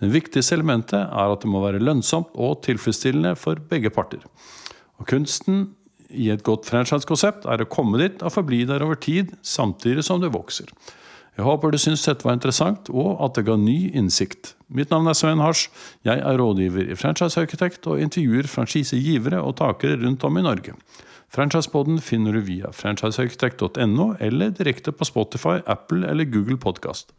Det 0.00 0.08
viktigste 0.14 0.56
elementet 0.56 1.02
er 1.02 1.34
at 1.34 1.42
det 1.42 1.50
må 1.52 1.60
være 1.66 1.82
lønnsomt 1.82 2.32
og 2.32 2.62
tilfredsstillende 2.64 3.34
for 3.36 3.60
begge 3.68 3.92
parter. 3.92 4.24
Og 4.96 5.10
kunsten 5.10 5.66
i 6.10 6.30
et 6.32 6.42
godt 6.46 6.68
franchisekonsept 6.68 7.46
er 7.50 7.62
å 7.62 7.68
komme 7.70 8.00
dit 8.00 8.22
og 8.22 8.34
forbli 8.34 8.64
der 8.68 8.84
over 8.86 8.98
tid, 9.00 9.34
samtidig 9.42 10.04
som 10.06 10.22
det 10.22 10.32
vokser. 10.34 10.70
Jeg 11.38 11.46
håper 11.46 11.72
du 11.72 11.78
syns 11.80 12.02
dette 12.04 12.26
var 12.26 12.34
interessant, 12.36 12.90
og 12.90 13.20
at 13.24 13.38
det 13.38 13.46
ga 13.46 13.54
ny 13.56 13.92
innsikt. 13.96 14.54
Mitt 14.68 14.90
navn 14.92 15.08
er 15.08 15.16
Svein 15.16 15.40
Hars. 15.40 15.68
Jeg 16.04 16.20
er 16.20 16.36
rådgiver 16.36 16.90
i 16.90 16.98
Franchisearkitekt 16.98 17.86
og 17.88 18.02
intervjuer 18.02 18.50
franchisegivere 18.50 19.40
og 19.40 19.56
takere 19.62 19.96
rundt 20.02 20.26
om 20.26 20.36
i 20.36 20.44
Norge. 20.44 20.74
Franchisepoden 21.30 22.00
finner 22.02 22.34
du 22.34 22.42
via 22.42 22.72
franchisearkitekt.no 22.74 24.10
eller 24.18 24.52
direkte 24.58 24.92
på 24.92 25.06
Spotify, 25.06 25.60
Apple 25.64 26.10
eller 26.10 26.26
Google 26.26 26.58
Podkast. 26.58 27.14